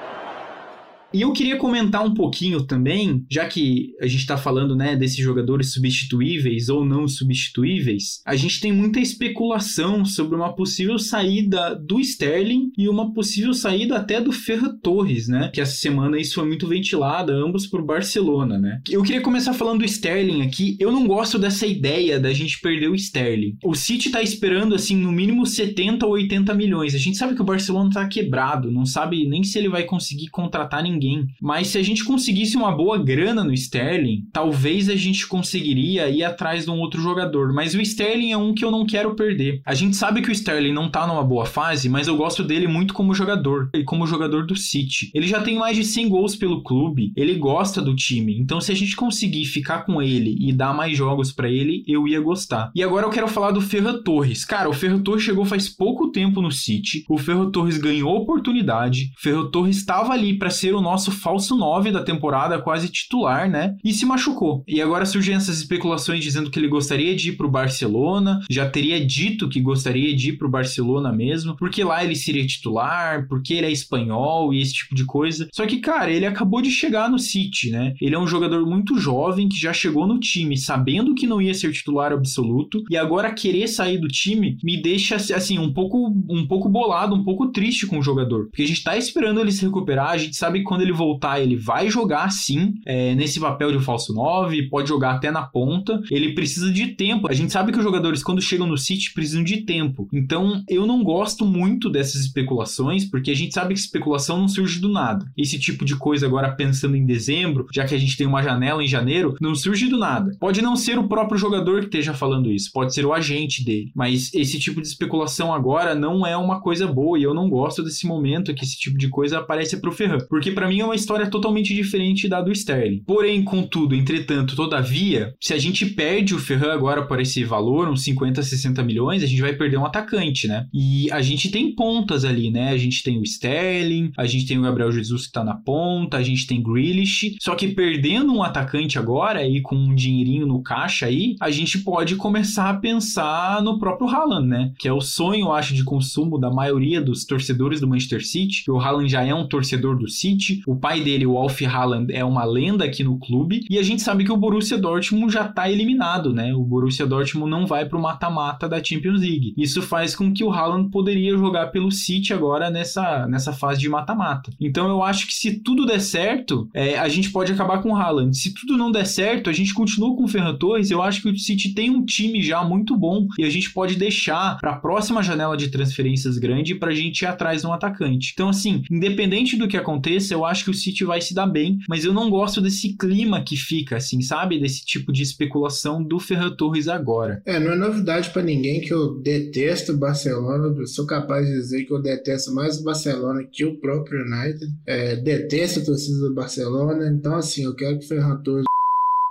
E 1.11 1.21
eu 1.21 1.33
queria 1.33 1.57
comentar 1.57 2.05
um 2.05 2.13
pouquinho 2.13 2.63
também, 2.63 3.25
já 3.29 3.47
que 3.47 3.95
a 3.99 4.05
gente 4.05 4.19
está 4.19 4.37
falando 4.37 4.75
né, 4.75 4.95
desses 4.95 5.17
jogadores 5.17 5.73
substituíveis 5.73 6.69
ou 6.69 6.85
não 6.85 7.07
substituíveis, 7.07 8.21
a 8.25 8.35
gente 8.35 8.59
tem 8.59 8.71
muita 8.71 8.99
especulação 8.99 10.05
sobre 10.05 10.35
uma 10.35 10.53
possível 10.53 10.99
saída 10.99 11.73
do 11.75 11.99
Sterling 11.99 12.71
e 12.77 12.87
uma 12.87 13.11
possível 13.11 13.55
saída 13.55 13.97
até 13.97 14.21
do 14.21 14.31
Ferran 14.31 14.77
Torres, 14.77 15.27
né? 15.27 15.49
Que 15.51 15.61
essa 15.61 15.75
semana 15.75 16.19
isso 16.19 16.35
foi 16.35 16.45
muito 16.45 16.67
ventilado, 16.67 17.31
ambos 17.31 17.65
por 17.65 17.83
Barcelona, 17.83 18.59
né? 18.59 18.79
Eu 18.87 19.01
queria 19.01 19.21
começar 19.21 19.53
falando 19.53 19.79
do 19.79 19.85
Sterling 19.85 20.43
aqui. 20.43 20.77
Eu 20.79 20.91
não 20.91 21.07
gosto 21.07 21.39
dessa 21.39 21.65
ideia 21.65 22.19
da 22.19 22.31
gente 22.31 22.61
perder 22.61 22.89
o 22.89 22.95
Sterling. 22.95 23.57
O 23.63 23.73
City 23.73 24.11
tá 24.11 24.21
esperando, 24.21 24.75
assim, 24.75 24.95
no 24.95 25.11
mínimo 25.11 25.45
70 25.45 26.05
ou 26.05 26.13
80 26.13 26.53
milhões. 26.53 26.93
A 26.93 26.99
gente 26.99 27.17
sabe 27.17 27.33
que 27.33 27.41
o 27.41 27.45
Barcelona 27.45 27.89
tá 27.89 28.07
quebrado, 28.07 28.71
não 28.71 28.85
sabe 28.85 29.27
nem 29.27 29.43
se 29.43 29.57
ele 29.57 29.69
vai 29.69 29.83
conseguir 29.85 30.29
contratar 30.29 30.83
ninguém 30.83 30.98
ninguém. 30.99 31.27
Mas 31.41 31.67
se 31.67 31.77
a 31.77 31.83
gente 31.83 32.03
conseguisse 32.03 32.57
uma 32.57 32.71
boa 32.71 32.97
grana 32.97 33.43
no 33.43 33.53
Sterling, 33.53 34.25
talvez 34.33 34.89
a 34.89 34.95
gente 34.95 35.25
conseguiria 35.25 36.09
ir 36.09 36.23
atrás 36.23 36.65
de 36.65 36.71
um 36.71 36.79
outro 36.79 37.01
jogador. 37.01 37.53
Mas 37.53 37.73
o 37.73 37.81
Sterling 37.81 38.31
é 38.31 38.37
um 38.37 38.53
que 38.53 38.65
eu 38.65 38.71
não 38.71 38.85
quero 38.85 39.15
perder. 39.15 39.61
A 39.65 39.73
gente 39.73 39.95
sabe 39.95 40.21
que 40.21 40.29
o 40.29 40.31
Sterling 40.31 40.73
não 40.73 40.89
tá 40.89 41.07
numa 41.07 41.23
boa 41.23 41.45
fase, 41.45 41.87
mas 41.87 42.07
eu 42.07 42.17
gosto 42.17 42.43
dele 42.43 42.67
muito 42.67 42.93
como 42.93 43.13
jogador 43.13 43.69
e 43.73 43.83
como 43.83 44.05
jogador 44.05 44.45
do 44.45 44.55
City. 44.55 45.09
Ele 45.13 45.27
já 45.27 45.41
tem 45.41 45.57
mais 45.57 45.77
de 45.77 45.83
100 45.83 46.09
gols 46.09 46.35
pelo 46.35 46.63
clube, 46.63 47.13
ele 47.15 47.35
gosta 47.35 47.81
do 47.81 47.95
time. 47.95 48.37
Então 48.39 48.59
se 48.59 48.71
a 48.71 48.75
gente 48.75 48.95
conseguir 48.95 49.45
ficar 49.45 49.85
com 49.85 50.01
ele 50.01 50.35
e 50.39 50.51
dar 50.51 50.73
mais 50.73 50.97
jogos 50.97 51.31
para 51.31 51.49
ele, 51.49 51.83
eu 51.87 52.07
ia 52.07 52.19
gostar. 52.19 52.71
E 52.75 52.83
agora 52.83 53.05
eu 53.05 53.11
quero 53.11 53.27
falar 53.27 53.51
do 53.51 53.61
Ferro 53.61 54.03
Torres. 54.03 54.43
Cara, 54.43 54.69
o 54.69 54.73
Ferro 54.73 54.99
Torres 55.01 55.23
chegou 55.23 55.45
faz 55.45 55.69
pouco 55.69 56.11
tempo 56.11 56.41
no 56.41 56.51
City. 56.51 57.05
O 57.07 57.17
Ferro 57.17 57.51
Torres 57.51 57.77
ganhou 57.77 58.15
oportunidade. 58.15 59.11
O 59.17 59.21
Ferro 59.21 59.49
Torres 59.49 59.77
estava 59.77 60.13
ali 60.13 60.37
para 60.37 60.49
ser 60.49 60.73
o 60.73 60.81
nosso 60.89 61.11
falso 61.11 61.55
9 61.55 61.91
da 61.91 62.03
temporada, 62.03 62.61
quase 62.61 62.89
titular, 62.89 63.49
né? 63.49 63.75
E 63.83 63.93
se 63.93 64.05
machucou. 64.05 64.63
E 64.67 64.81
agora 64.81 65.05
surgem 65.05 65.35
essas 65.35 65.59
especulações 65.59 66.23
dizendo 66.23 66.49
que 66.49 66.59
ele 66.59 66.67
gostaria 66.67 67.15
de 67.15 67.29
ir 67.29 67.37
pro 67.37 67.49
Barcelona, 67.49 68.39
já 68.49 68.69
teria 68.69 69.03
dito 69.05 69.49
que 69.49 69.61
gostaria 69.61 70.15
de 70.15 70.29
ir 70.29 70.37
pro 70.37 70.49
Barcelona 70.49 71.11
mesmo, 71.11 71.55
porque 71.55 71.83
lá 71.83 72.03
ele 72.03 72.15
seria 72.15 72.45
titular, 72.45 73.27
porque 73.27 73.53
ele 73.53 73.67
é 73.67 73.71
espanhol 73.71 74.53
e 74.53 74.61
esse 74.61 74.73
tipo 74.73 74.95
de 74.95 75.05
coisa. 75.05 75.47
Só 75.53 75.65
que, 75.65 75.79
cara, 75.79 76.11
ele 76.11 76.25
acabou 76.25 76.61
de 76.61 76.71
chegar 76.71 77.09
no 77.09 77.19
City, 77.19 77.69
né? 77.69 77.93
Ele 78.01 78.15
é 78.15 78.19
um 78.19 78.27
jogador 78.27 78.65
muito 78.65 78.97
jovem 78.97 79.47
que 79.47 79.59
já 79.59 79.73
chegou 79.73 80.07
no 80.07 80.19
time 80.19 80.57
sabendo 80.57 81.13
que 81.13 81.27
não 81.27 81.41
ia 81.41 81.53
ser 81.53 81.71
titular 81.71 82.11
absoluto 82.11 82.83
e 82.89 82.97
agora 82.97 83.33
querer 83.33 83.67
sair 83.67 83.97
do 83.97 84.07
time 84.07 84.57
me 84.63 84.81
deixa 84.81 85.15
assim 85.15 85.59
um 85.59 85.73
pouco 85.73 86.07
um 86.29 86.47
pouco 86.47 86.69
bolado, 86.69 87.15
um 87.15 87.23
pouco 87.23 87.47
triste 87.51 87.85
com 87.85 87.99
o 87.99 88.03
jogador, 88.03 88.45
porque 88.45 88.63
a 88.63 88.67
gente 88.67 88.83
tá 88.83 88.97
esperando 88.97 89.39
ele 89.39 89.51
se 89.51 89.65
recuperar, 89.65 90.09
a 90.09 90.17
gente 90.17 90.35
sabe 90.35 90.59
que 90.59 90.65
quando 90.79 90.83
ele 90.83 90.93
voltar, 90.93 91.41
ele 91.41 91.57
vai 91.57 91.89
jogar 91.89 92.31
sim 92.31 92.75
é, 92.85 93.13
nesse 93.13 93.39
papel 93.39 93.71
de 93.71 93.83
falso 93.83 94.13
9, 94.13 94.69
pode 94.69 94.87
jogar 94.87 95.11
até 95.11 95.29
na 95.29 95.41
ponta. 95.41 96.01
Ele 96.09 96.33
precisa 96.33 96.71
de 96.71 96.87
tempo. 96.87 97.29
A 97.29 97.33
gente 97.33 97.51
sabe 97.51 97.71
que 97.73 97.77
os 97.77 97.83
jogadores, 97.83 98.23
quando 98.23 98.41
chegam 98.41 98.65
no 98.65 98.77
City, 98.77 99.13
precisam 99.13 99.43
de 99.43 99.57
tempo. 99.57 100.07
Então, 100.13 100.63
eu 100.69 100.87
não 100.87 101.03
gosto 101.03 101.45
muito 101.45 101.89
dessas 101.89 102.21
especulações, 102.21 103.03
porque 103.03 103.31
a 103.31 103.35
gente 103.35 103.53
sabe 103.53 103.73
que 103.73 103.79
especulação 103.79 104.39
não 104.39 104.47
surge 104.47 104.79
do 104.79 104.87
nada. 104.87 105.25
Esse 105.37 105.59
tipo 105.59 105.83
de 105.83 105.97
coisa, 105.97 106.25
agora 106.25 106.51
pensando 106.51 106.95
em 106.95 107.05
dezembro, 107.05 107.67
já 107.73 107.85
que 107.85 107.95
a 107.95 107.97
gente 107.97 108.15
tem 108.15 108.25
uma 108.25 108.41
janela 108.41 108.81
em 108.81 108.87
janeiro, 108.87 109.35
não 109.41 109.53
surge 109.53 109.87
do 109.87 109.97
nada. 109.97 110.31
Pode 110.39 110.61
não 110.61 110.77
ser 110.77 110.97
o 110.97 111.09
próprio 111.09 111.37
jogador 111.37 111.81
que 111.81 111.87
esteja 111.87 112.13
falando 112.13 112.51
isso, 112.51 112.71
pode 112.71 112.93
ser 112.93 113.05
o 113.05 113.13
agente 113.13 113.65
dele. 113.65 113.91
Mas 113.93 114.33
esse 114.33 114.57
tipo 114.59 114.81
de 114.81 114.87
especulação 114.87 115.53
agora 115.53 115.93
não 115.93 116.25
é 116.25 116.37
uma 116.37 116.61
coisa 116.61 116.87
boa 116.87 117.19
e 117.19 117.23
eu 117.23 117.33
não 117.33 117.49
gosto 117.49 117.83
desse 117.83 118.07
momento 118.07 118.53
que 118.53 118.63
esse 118.63 118.77
tipo 118.77 118.97
de 118.97 119.09
coisa 119.09 119.39
aparece 119.39 119.81
pro 119.81 119.91
Ferran. 119.91 120.19
Porque 120.29 120.51
para 120.51 120.68
mim 120.69 120.79
é 120.79 120.85
uma 120.85 120.95
história 120.95 121.29
totalmente 121.29 121.73
diferente 121.73 122.27
da 122.27 122.41
do 122.41 122.51
Sterling. 122.51 123.03
Porém, 123.05 123.43
contudo, 123.43 123.95
entretanto, 123.95 124.55
todavia, 124.55 125.33
se 125.41 125.53
a 125.53 125.57
gente 125.57 125.85
perde 125.85 126.33
o 126.33 126.39
Ferran 126.39 126.73
agora 126.73 127.05
por 127.05 127.19
esse 127.19 127.43
valor, 127.43 127.89
uns 127.89 128.03
50, 128.03 128.41
60 128.41 128.83
milhões, 128.83 129.23
a 129.23 129.25
gente 129.25 129.41
vai 129.41 129.53
perder 129.53 129.77
um 129.77 129.85
atacante, 129.85 130.47
né? 130.47 130.67
E 130.73 131.11
a 131.11 131.21
gente 131.21 131.49
tem 131.49 131.73
pontas 131.75 132.23
ali, 132.23 132.49
né? 132.49 132.69
A 132.69 132.77
gente 132.77 133.03
tem 133.03 133.19
o 133.19 133.23
Sterling, 133.23 134.11
a 134.17 134.25
gente 134.25 134.45
tem 134.45 134.57
o 134.57 134.61
Gabriel 134.61 134.91
Jesus 134.91 135.27
que 135.27 135.31
tá 135.31 135.43
na 135.43 135.55
ponta, 135.55 136.17
a 136.17 136.23
gente 136.23 136.47
tem 136.47 136.61
Grealish. 136.61 137.35
Só 137.41 137.55
que 137.55 137.67
perdendo 137.67 138.33
um 138.33 138.43
atacante 138.43 138.97
agora 138.97 139.45
e 139.45 139.61
com 139.61 139.75
um 139.75 139.95
dinheirinho 139.95 140.45
no 140.45 140.61
caixa 140.61 141.05
aí, 141.05 141.35
a 141.41 141.49
gente 141.49 141.79
pode 141.79 142.15
começar 142.15 142.69
a 142.69 142.73
pensar 142.77 143.61
no 143.63 143.79
próprio 143.79 144.09
Haaland, 144.09 144.47
né? 144.47 144.71
Que 144.77 144.87
é 144.87 144.93
o 144.93 145.01
sonho, 145.01 145.51
acho, 145.51 145.73
de 145.73 145.83
consumo 145.83 146.37
da 146.37 146.49
maioria 146.49 147.01
dos 147.01 147.25
torcedores 147.25 147.79
do 147.79 147.87
Manchester 147.87 148.25
City. 148.25 148.63
O 148.69 148.79
Haaland 148.79 149.09
já 149.09 149.23
é 149.23 149.33
um 149.33 149.47
torcedor 149.47 149.97
do 149.97 150.09
City. 150.09 150.58
O 150.65 150.75
pai 150.75 151.01
dele, 151.01 151.25
o 151.25 151.37
Alf 151.37 151.61
Haaland, 151.61 152.13
é 152.13 152.23
uma 152.23 152.43
lenda 152.43 152.85
aqui 152.85 153.03
no 153.03 153.19
clube. 153.19 153.65
E 153.69 153.77
a 153.77 153.83
gente 153.83 154.01
sabe 154.01 154.23
que 154.23 154.31
o 154.31 154.37
Borussia 154.37 154.77
Dortmund 154.77 155.31
já 155.31 155.47
tá 155.47 155.69
eliminado, 155.69 156.33
né? 156.33 156.53
O 156.53 156.63
Borussia 156.63 157.05
Dortmund 157.05 157.49
não 157.49 157.65
vai 157.65 157.85
pro 157.85 158.01
mata-mata 158.01 158.67
da 158.67 158.83
Champions 158.83 159.21
League. 159.21 159.53
Isso 159.57 159.81
faz 159.81 160.15
com 160.15 160.31
que 160.33 160.43
o 160.43 160.51
Haaland 160.51 160.89
poderia 160.89 161.37
jogar 161.37 161.67
pelo 161.67 161.91
City 161.91 162.33
agora 162.33 162.69
nessa, 162.69 163.27
nessa 163.27 163.53
fase 163.53 163.79
de 163.79 163.89
mata-mata. 163.89 164.51
Então 164.59 164.87
eu 164.87 165.03
acho 165.03 165.27
que 165.27 165.33
se 165.33 165.59
tudo 165.59 165.85
der 165.85 165.99
certo, 165.99 166.69
é, 166.73 166.97
a 166.97 167.07
gente 167.07 167.31
pode 167.31 167.51
acabar 167.51 167.81
com 167.81 167.91
o 167.91 167.95
Haaland. 167.95 168.35
Se 168.37 168.53
tudo 168.53 168.77
não 168.77 168.91
der 168.91 169.05
certo, 169.05 169.49
a 169.49 169.53
gente 169.53 169.73
continua 169.73 170.15
com 170.15 170.23
o 170.23 170.27
Ferran 170.27 170.55
Torres. 170.55 170.91
Eu 170.91 171.01
acho 171.01 171.21
que 171.21 171.29
o 171.29 171.37
City 171.37 171.73
tem 171.73 171.89
um 171.89 172.05
time 172.05 172.41
já 172.41 172.63
muito 172.63 172.97
bom 172.97 173.27
e 173.37 173.43
a 173.43 173.49
gente 173.49 173.71
pode 173.71 173.95
deixar 173.95 174.57
para 174.59 174.71
a 174.71 174.75
próxima 174.75 175.21
janela 175.21 175.57
de 175.57 175.69
transferências 175.69 176.37
grande 176.37 176.75
para 176.75 176.91
a 176.91 176.95
gente 176.95 177.21
ir 177.21 177.25
atrás 177.25 177.61
de 177.61 177.67
um 177.67 177.73
atacante. 177.73 178.31
Então, 178.33 178.49
assim, 178.49 178.83
independente 178.89 179.57
do 179.57 179.67
que 179.67 179.77
aconteça, 179.77 180.33
eu 180.33 180.45
acho 180.49 180.63
que 180.63 180.71
o 180.71 180.73
City 180.73 181.03
vai 181.03 181.21
se 181.21 181.33
dar 181.33 181.47
bem, 181.47 181.79
mas 181.87 182.03
eu 182.03 182.13
não 182.13 182.29
gosto 182.29 182.61
desse 182.61 182.95
clima 182.97 183.43
que 183.43 183.55
fica, 183.55 183.97
assim, 183.97 184.21
sabe? 184.21 184.59
Desse 184.59 184.85
tipo 184.85 185.11
de 185.11 185.23
especulação 185.23 186.03
do 186.03 186.19
Ferran 186.19 186.51
Torres 186.51 186.87
agora. 186.87 187.41
É, 187.45 187.59
não 187.59 187.71
é 187.71 187.75
novidade 187.75 188.29
para 188.31 188.41
ninguém 188.41 188.81
que 188.81 188.93
eu 188.93 189.15
detesto 189.15 189.93
o 189.93 189.97
Barcelona. 189.97 190.75
Eu 190.77 190.87
sou 190.87 191.05
capaz 191.05 191.45
de 191.47 191.53
dizer 191.53 191.85
que 191.85 191.93
eu 191.93 192.01
detesto 192.01 192.53
mais 192.53 192.79
o 192.79 192.83
Barcelona 192.83 193.43
que 193.43 193.65
o 193.65 193.77
próprio 193.77 194.25
United. 194.25 194.71
É, 194.85 195.15
detesto 195.15 195.79
a 195.79 195.85
torcida 195.85 196.27
do 196.27 196.33
Barcelona. 196.33 197.07
Então, 197.07 197.35
assim, 197.35 197.63
eu 197.63 197.75
quero 197.75 197.99
que 197.99 198.05
o 198.05 198.07
Ferran 198.07 198.37
Torres 198.43 198.65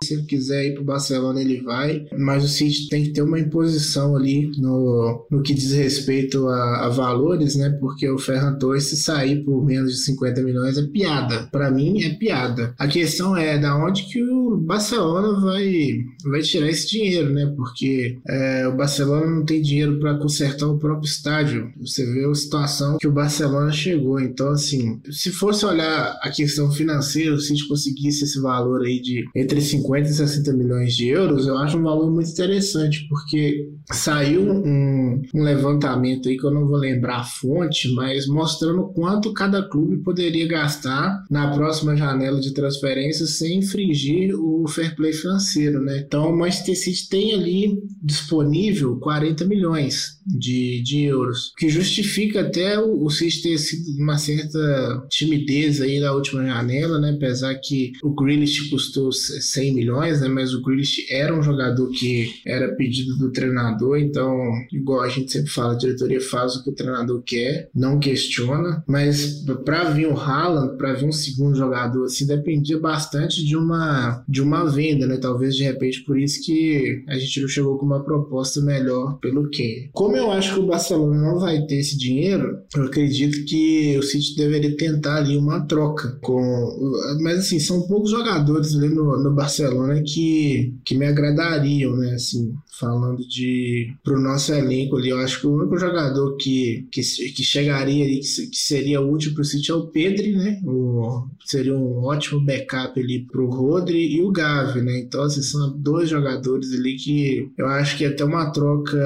se 0.03 0.15
ele 0.15 0.23
quiser 0.23 0.65
ir 0.67 0.75
para 0.75 0.83
o 0.83 0.87
Barcelona, 0.87 1.41
ele 1.41 1.61
vai. 1.61 2.07
Mas 2.17 2.45
o 2.45 2.49
City 2.49 2.89
tem 2.89 3.05
que 3.05 3.11
ter 3.11 3.23
uma 3.23 3.39
imposição 3.39 4.15
ali 4.15 4.53
no, 4.57 5.27
no 5.31 5.43
que 5.43 5.53
diz 5.53 5.73
respeito 5.73 6.47
a, 6.47 6.87
a 6.87 6.89
valores, 6.89 7.57
né? 7.57 7.71
Porque 7.81 8.09
o 8.09 8.19
Ferran 8.19 8.55
Torres, 8.55 8.85
se 8.85 8.97
sair 8.97 9.45
por 9.45 9.65
menos 9.65 9.93
de 9.93 10.05
50 10.05 10.43
milhões, 10.43 10.79
é 10.79 10.83
piada. 10.87 11.49
Para 11.51 11.71
mim, 11.71 12.03
é 12.03 12.11
piada. 12.11 12.75
A 12.79 12.87
questão 12.87 13.37
é 13.37 13.59
da 13.59 13.77
onde 13.77 14.05
que 14.05 14.23
o 14.23 14.57
Barcelona 14.57 15.41
vai, 15.41 15.99
vai 16.25 16.43
tirar 16.43 16.69
esse 16.69 16.89
dinheiro, 16.89 17.33
né? 17.33 17.53
Porque 17.57 18.19
é, 18.29 18.69
o 18.69 18.77
Barcelona 18.77 19.27
não 19.27 19.45
tem 19.45 19.61
dinheiro 19.61 19.99
para 19.99 20.17
consertar 20.19 20.69
o 20.69 20.79
próprio 20.79 21.09
estádio. 21.09 21.73
Você 21.81 22.07
vê 22.07 22.25
a 22.25 22.35
situação 22.35 22.99
que 22.99 23.09
o 23.09 23.13
Barcelona 23.13 23.73
chegou. 23.73 24.21
Então, 24.21 24.51
assim, 24.51 25.01
se 25.11 25.33
fosse 25.33 25.67
olhar 25.67 26.19
a 26.23 26.31
questão 26.31 26.71
financeira, 26.71 27.37
se 27.39 27.47
a 27.47 27.57
gente 27.57 27.67
conseguisse 27.67 28.25
esse 28.25 28.41
valor 28.41 28.83
aí 28.83 29.01
de 29.01 29.29
entre 29.35 29.61
50 29.61 29.88
50 29.89 30.11
e 30.11 30.13
60 30.13 30.53
milhões 30.53 30.95
de 30.95 31.09
euros, 31.09 31.47
eu 31.47 31.57
acho 31.57 31.79
um 31.79 31.83
valor 31.83 32.11
muito 32.11 32.31
interessante, 32.31 33.07
porque 33.09 33.71
saiu 33.91 34.43
um, 34.43 35.23
um, 35.35 35.43
levantamento 35.43 36.29
aí 36.29 36.37
que 36.37 36.45
eu 36.45 36.51
não 36.51 36.67
vou 36.67 36.77
lembrar 36.77 37.21
a 37.21 37.25
fonte, 37.25 37.93
mas 37.95 38.27
mostrando 38.27 38.89
quanto 38.93 39.33
cada 39.33 39.63
clube 39.63 39.99
poderia 39.99 40.47
gastar 40.47 41.25
na 41.31 41.51
próxima 41.53 41.97
janela 41.97 42.41
de 42.41 42.53
transferências 42.53 43.39
sem 43.39 43.59
infringir 43.59 44.35
o 44.35 44.67
fair 44.69 44.95
play 44.95 45.13
financeiro, 45.13 45.83
né? 45.83 46.05
Então 46.07 46.31
o 46.31 46.37
Manchester 46.37 46.77
City 46.77 47.09
tem 47.09 47.35
ali 47.35 47.79
disponível 48.03 48.97
40 48.97 49.45
milhões 49.47 50.19
de, 50.27 50.83
de 50.83 51.05
euros, 51.05 51.53
que 51.57 51.69
justifica 51.69 52.43
até 52.43 52.79
o, 52.79 53.05
o 53.05 53.11
City 53.11 53.43
ter 53.43 53.59
sido 53.59 54.03
uma 54.03 54.19
certa 54.19 55.07
timidez 55.09 55.81
aí 55.81 55.99
na 56.01 56.13
última 56.13 56.45
janela, 56.45 56.99
né? 57.01 57.13
Apesar 57.17 57.55
que 57.55 57.93
o 58.03 58.15
Grealish 58.15 58.69
custou 58.69 59.11
100 59.13 59.75
milhões, 59.75 60.21
né? 60.21 60.29
Mas 60.29 60.53
o 60.53 60.63
Grealish 60.63 61.07
era 61.11 61.35
um 61.35 61.43
jogador 61.43 61.91
que 61.91 62.35
era 62.47 62.75
pedido 62.75 63.17
do 63.17 63.33
treinador, 63.33 63.78
então, 63.97 64.37
igual 64.73 65.03
a 65.03 65.09
gente 65.09 65.33
sempre 65.33 65.51
fala, 65.51 65.73
a 65.73 65.79
diretoria 65.79 66.21
faz 66.21 66.57
o 66.57 66.65
que 66.65 66.71
o 66.71 66.75
treinador 66.75 67.23
quer, 67.23 67.71
não 67.75 67.99
questiona, 67.99 68.83
mas 68.87 69.45
para 69.65 69.91
vir 69.91 70.07
o 70.07 70.19
Haaland, 70.19 70.77
para 70.77 70.95
vir 70.95 71.07
um 71.07 71.13
segundo 71.13 71.57
jogador 71.57 72.05
assim, 72.05 72.27
dependia 72.27 72.79
bastante 72.79 73.45
de 73.45 73.57
uma 73.57 74.25
de 74.29 74.43
uma 74.43 74.65
venda, 74.65 75.07
né? 75.07 75.17
Talvez 75.17 75.55
de 75.57 75.65
repente 75.65 76.05
por 76.05 76.19
isso 76.19 76.45
que 76.45 77.05
a 77.09 77.19
gente 77.19 77.41
não 77.41 77.49
chegou 77.49 77.79
com 77.79 77.87
uma 77.87 78.05
proposta 78.05 78.61
melhor 78.61 79.19
pelo 79.19 79.49
que. 79.51 79.91
Como 79.93 80.17
eu 80.17 80.31
acho 80.31 80.55
que 80.55 80.61
o 80.61 80.67
Barcelona 80.67 81.21
não 81.21 81.39
vai 81.39 81.63
ter 81.67 81.77
esse 81.77 81.97
dinheiro, 81.97 82.59
eu 82.77 82.85
acredito 82.85 83.45
que 83.45 83.97
o 83.99 84.03
City 84.03 84.37
deveria 84.37 84.77
tentar 84.77 85.17
ali 85.17 85.37
uma 85.37 85.61
troca 85.67 86.19
com, 86.23 87.19
mas 87.21 87.39
assim, 87.39 87.59
são 87.59 87.87
poucos 87.87 88.11
jogadores 88.11 88.75
ali 88.75 88.89
no, 88.89 89.23
no 89.23 89.35
Barcelona 89.35 90.03
que, 90.03 90.75
que 90.85 90.97
me 90.97 91.07
agradariam, 91.07 91.97
né? 91.97 92.15
Assim, 92.15 92.53
falando 92.79 93.27
de 93.27 93.95
pro 94.03 94.21
nosso 94.21 94.53
elenco 94.53 94.97
ali, 94.97 95.11
eu 95.11 95.19
acho 95.19 95.41
que 95.41 95.47
o 95.47 95.57
único 95.57 95.79
jogador 95.79 96.37
que, 96.37 96.87
que, 96.91 97.01
que 97.01 97.43
chegaria 97.43 98.05
ali, 98.05 98.21
que, 98.21 98.47
que 98.47 98.57
seria 98.57 99.01
útil 99.01 99.35
pro 99.35 99.45
City 99.45 99.71
é 99.71 99.75
o 99.75 99.89
Pedri, 99.89 100.37
né? 100.37 100.61
O, 100.65 101.27
seria 101.45 101.75
um 101.75 102.05
ótimo 102.05 102.45
backup 102.45 102.99
ali 103.01 103.27
pro 103.27 103.49
Rodri 103.49 104.17
e 104.17 104.23
o 104.23 104.31
Gavi, 104.31 104.81
né? 104.83 104.99
Então, 105.01 105.23
assim, 105.23 105.43
são 105.43 105.77
dois 105.79 106.09
jogadores 106.09 106.73
ali 106.73 106.97
que 106.97 107.51
eu 107.57 107.67
acho 107.67 107.97
que 107.97 108.05
até 108.05 108.25
uma 108.25 108.51
troca 108.51 108.99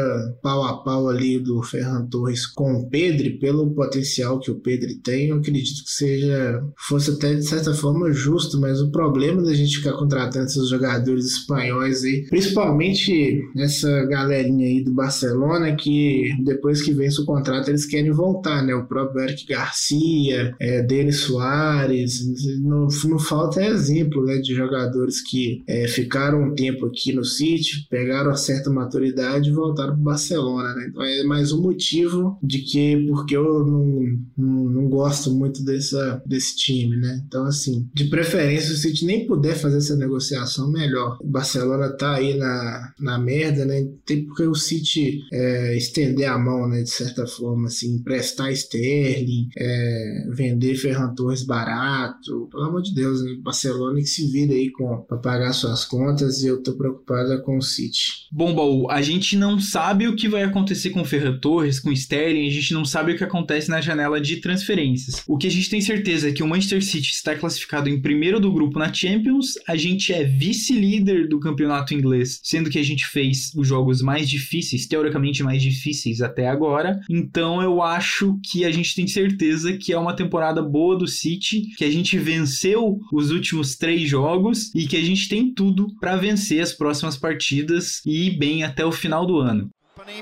pau 0.42 0.64
a 0.64 0.78
pau 0.82 1.08
ali 1.08 1.38
do 1.38 1.62
Ferran 1.62 2.06
Torres 2.06 2.46
com 2.46 2.74
o 2.74 2.88
Pedri, 2.88 3.38
pelo 3.38 3.70
potencial 3.70 4.38
que 4.38 4.50
o 4.50 4.60
Pedri 4.60 4.96
tem, 4.96 5.28
eu 5.28 5.36
acredito 5.36 5.84
que 5.84 5.90
seja, 5.90 6.62
fosse 6.76 7.10
até 7.10 7.34
de 7.34 7.46
certa 7.46 7.72
forma 7.74 8.12
justo, 8.12 8.60
mas 8.60 8.80
o 8.80 8.90
problema 8.90 9.42
da 9.42 9.54
gente 9.54 9.78
ficar 9.78 9.92
contratando 9.92 10.46
esses 10.46 10.68
jogadores 10.68 11.26
espanhóis 11.26 12.04
aí, 12.04 12.26
principalmente 12.28 13.42
essa 13.62 14.04
galerinha 14.06 14.66
aí 14.66 14.82
do 14.82 14.92
Barcelona, 14.92 15.74
que 15.74 16.30
depois 16.42 16.82
que 16.82 16.92
vence 16.92 17.20
o 17.20 17.24
contrato 17.24 17.68
eles 17.68 17.86
querem 17.86 18.10
voltar, 18.10 18.62
né? 18.64 18.74
O 18.74 18.86
próprio 18.86 19.22
Eric 19.22 19.46
Garcia, 19.46 20.54
é, 20.60 20.82
Denis 20.82 21.20
Soares, 21.20 22.22
não, 22.60 22.86
não 23.04 23.18
falta 23.18 23.64
exemplo 23.64 24.24
né, 24.24 24.38
de 24.38 24.54
jogadores 24.54 25.20
que 25.20 25.62
é, 25.66 25.86
ficaram 25.88 26.42
um 26.42 26.54
tempo 26.54 26.86
aqui 26.86 27.12
no 27.12 27.24
City, 27.24 27.86
pegaram 27.90 28.30
uma 28.30 28.36
certa 28.36 28.70
maturidade 28.70 29.48
e 29.48 29.52
voltaram 29.52 29.92
para 29.92 30.00
o 30.00 30.04
Barcelona, 30.04 30.74
né? 30.74 30.86
Então 30.88 31.02
é 31.02 31.22
mais 31.24 31.52
um 31.52 31.60
motivo 31.60 32.38
de 32.42 32.58
que, 32.58 33.06
porque 33.08 33.36
eu 33.36 33.64
não, 33.64 34.18
não, 34.36 34.64
não 34.64 34.88
gosto 34.88 35.30
muito 35.30 35.64
dessa, 35.64 36.22
desse 36.26 36.56
time, 36.56 36.96
né? 36.96 37.22
Então, 37.26 37.44
assim, 37.44 37.88
de 37.94 38.04
preferência, 38.04 38.68
se 38.68 38.74
o 38.74 38.76
City 38.76 39.04
nem 39.04 39.26
puder 39.26 39.54
fazer 39.54 39.78
essa 39.78 39.96
negociação, 39.96 40.70
melhor. 40.70 41.18
O 41.20 41.26
Barcelona 41.26 41.90
tá 41.90 42.14
aí 42.14 42.36
na, 42.36 42.92
na 42.98 43.18
merda, 43.18 43.51
né? 43.64 43.86
Tem 44.04 44.24
porque 44.24 44.44
o 44.44 44.54
City 44.54 45.20
é, 45.32 45.76
estender 45.76 46.28
a 46.28 46.38
mão, 46.38 46.68
né? 46.68 46.82
De 46.82 46.90
certa 46.90 47.26
forma, 47.26 47.66
assim, 47.66 47.96
emprestar 47.96 48.52
Sterling, 48.52 49.48
é, 49.56 50.26
vender 50.30 50.74
Ferran 50.76 51.14
Torres 51.14 51.42
barato. 51.42 52.48
Pelo 52.50 52.64
amor 52.64 52.82
de 52.82 52.94
Deus, 52.94 53.22
né? 53.22 53.36
Barcelona 53.42 54.00
que 54.00 54.06
se 54.06 54.26
vira 54.30 54.52
aí 54.52 54.70
pra 55.06 55.18
pagar 55.18 55.52
suas 55.52 55.84
contas 55.84 56.42
e 56.42 56.46
eu 56.46 56.62
tô 56.62 56.74
preocupada 56.74 57.40
com 57.42 57.58
o 57.58 57.62
City. 57.62 58.26
Bom, 58.30 58.54
Baú, 58.54 58.90
a 58.90 59.02
gente 59.02 59.36
não 59.36 59.60
sabe 59.60 60.08
o 60.08 60.16
que 60.16 60.28
vai 60.28 60.42
acontecer 60.42 60.90
com 60.90 61.04
Ferran 61.04 61.38
Torres, 61.38 61.80
com 61.80 61.92
Sterling, 61.92 62.46
a 62.46 62.50
gente 62.50 62.72
não 62.72 62.84
sabe 62.84 63.12
o 63.12 63.16
que 63.16 63.24
acontece 63.24 63.68
na 63.68 63.80
janela 63.80 64.20
de 64.20 64.36
transferências. 64.36 65.22
O 65.26 65.36
que 65.36 65.46
a 65.46 65.50
gente 65.50 65.68
tem 65.68 65.80
certeza 65.80 66.28
é 66.28 66.32
que 66.32 66.42
o 66.42 66.48
Manchester 66.48 66.82
City 66.82 67.10
está 67.10 67.34
classificado 67.34 67.88
em 67.88 68.00
primeiro 68.00 68.40
do 68.40 68.52
grupo 68.52 68.78
na 68.78 68.92
Champions, 68.92 69.54
a 69.66 69.76
gente 69.76 70.12
é 70.12 70.24
vice-líder 70.24 71.28
do 71.28 71.40
campeonato 71.40 71.94
inglês, 71.94 72.40
sendo 72.42 72.70
que 72.70 72.78
a 72.78 72.82
gente 72.82 73.06
fez 73.06 73.41
os 73.54 73.66
jogos 73.66 74.02
mais 74.02 74.28
difíceis, 74.28 74.86
teoricamente 74.86 75.42
mais 75.42 75.62
difíceis 75.62 76.20
até 76.20 76.48
agora. 76.48 77.00
Então 77.08 77.62
eu 77.62 77.82
acho 77.82 78.38
que 78.44 78.64
a 78.64 78.70
gente 78.70 78.94
tem 78.94 79.06
certeza 79.06 79.76
que 79.76 79.92
é 79.92 79.98
uma 79.98 80.14
temporada 80.14 80.62
boa 80.62 80.96
do 80.96 81.06
City, 81.06 81.62
que 81.76 81.84
a 81.84 81.90
gente 81.90 82.18
venceu 82.18 82.98
os 83.12 83.30
últimos 83.30 83.76
três 83.76 84.08
jogos 84.08 84.72
e 84.74 84.86
que 84.86 84.96
a 84.96 85.02
gente 85.02 85.28
tem 85.28 85.52
tudo 85.52 85.88
para 86.00 86.16
vencer 86.16 86.60
as 86.60 86.72
próximas 86.72 87.16
partidas 87.16 88.00
e 88.04 88.28
ir 88.28 88.38
bem 88.38 88.62
até 88.62 88.84
o 88.84 88.92
final 88.92 89.26
do 89.26 89.38
ano. 89.38 89.70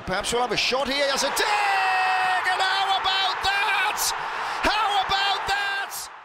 Perhaps 0.06 0.32
we'll 0.32 0.42
have 0.42 0.52
a 0.52 0.56
shot 0.56 0.88
here. 0.88 1.79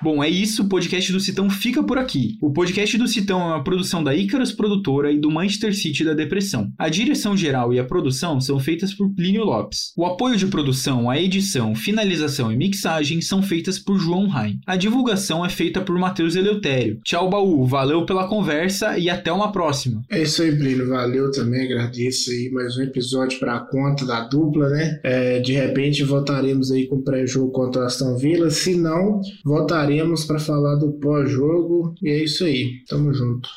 Bom, 0.06 0.24
é 0.24 0.30
isso, 0.30 0.62
o 0.62 0.70
podcast 0.70 1.12
do 1.12 1.20
Citão 1.20 1.50
fica 1.50 1.82
por 1.82 1.98
aqui. 1.98 2.38
O 2.40 2.54
podcast 2.54 2.96
do 2.96 3.08
Citão 3.08 3.42
é 3.42 3.46
uma 3.46 3.64
produção 3.64 4.04
da 4.04 4.16
Icarus 4.16 4.52
Produtora 4.52 5.12
e 5.12 5.18
do 5.18 5.32
Manchester 5.32 5.76
City 5.76 6.04
da 6.04 6.14
Depressão. 6.14 6.72
A 6.78 6.90
direção 6.90 7.36
geral 7.36 7.74
e 7.74 7.80
a 7.80 7.84
produção 7.84 8.40
são 8.40 8.60
feitas 8.60 8.94
por 8.94 9.10
Plínio 9.16 9.44
Lopes. 9.44 9.94
O 9.98 10.06
apoio 10.06 10.38
de 10.38 10.46
produção, 10.46 11.10
a 11.10 11.20
edição, 11.20 11.74
finalização 11.74 12.52
e 12.52 12.56
mixagem 12.56 13.20
são 13.20 13.42
feitas 13.42 13.80
por 13.80 13.98
João 13.98 14.28
Rain. 14.28 14.60
A 14.68 14.76
divulgação 14.76 15.44
é 15.44 15.50
feita 15.50 15.82
por 15.82 15.98
Matheus 15.98 16.36
Eleutério. 16.36 17.00
Tchau, 17.04 17.28
Baú, 17.28 17.66
valeu 17.66 18.06
pela 18.06 18.28
conversa 18.28 19.00
e 19.00 19.10
até 19.10 19.32
uma 19.32 19.52
próxima. 19.52 20.04
É 20.12 20.22
isso 20.22 20.44
aí, 20.44 20.52
Brino. 20.52 20.88
Valeu 20.88 21.32
também, 21.32 21.66
agradeço 21.66 22.30
aí 22.30 22.52
mais 22.54 22.78
um 22.78 22.84
episódio 22.84 23.40
para 23.40 23.56
a 23.56 23.60
conta 23.60 24.06
da 24.06 24.22
dupla, 24.28 24.70
né? 24.70 25.00
É, 25.04 25.40
de 25.40 25.54
repente 25.54 26.04
voltaremos 26.04 26.72
aí 26.72 26.86
com 26.86 26.98
o 26.98 27.04
pré-jogo 27.04 27.52
contra 27.52 27.82
o 27.82 27.86
Aston 27.86 28.16
Villa. 28.18 28.52
Se 28.52 28.76
não, 28.76 29.20
voltaremos 29.44 29.95
para 30.28 30.40
falar 30.40 30.76
do 30.76 30.94
pós-jogo. 30.94 31.94
E 32.02 32.10
é 32.10 32.24
isso 32.24 32.44
aí. 32.44 32.84
Tamo 32.88 33.14
junto. 33.14 33.50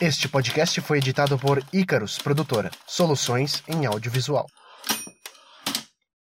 Este 0.00 0.28
podcast 0.28 0.80
foi 0.82 0.98
editado 0.98 1.38
por 1.38 1.62
Icarus 1.72 2.18
Produtora, 2.18 2.70
soluções 2.86 3.62
em 3.66 3.86
audiovisual. 3.86 4.46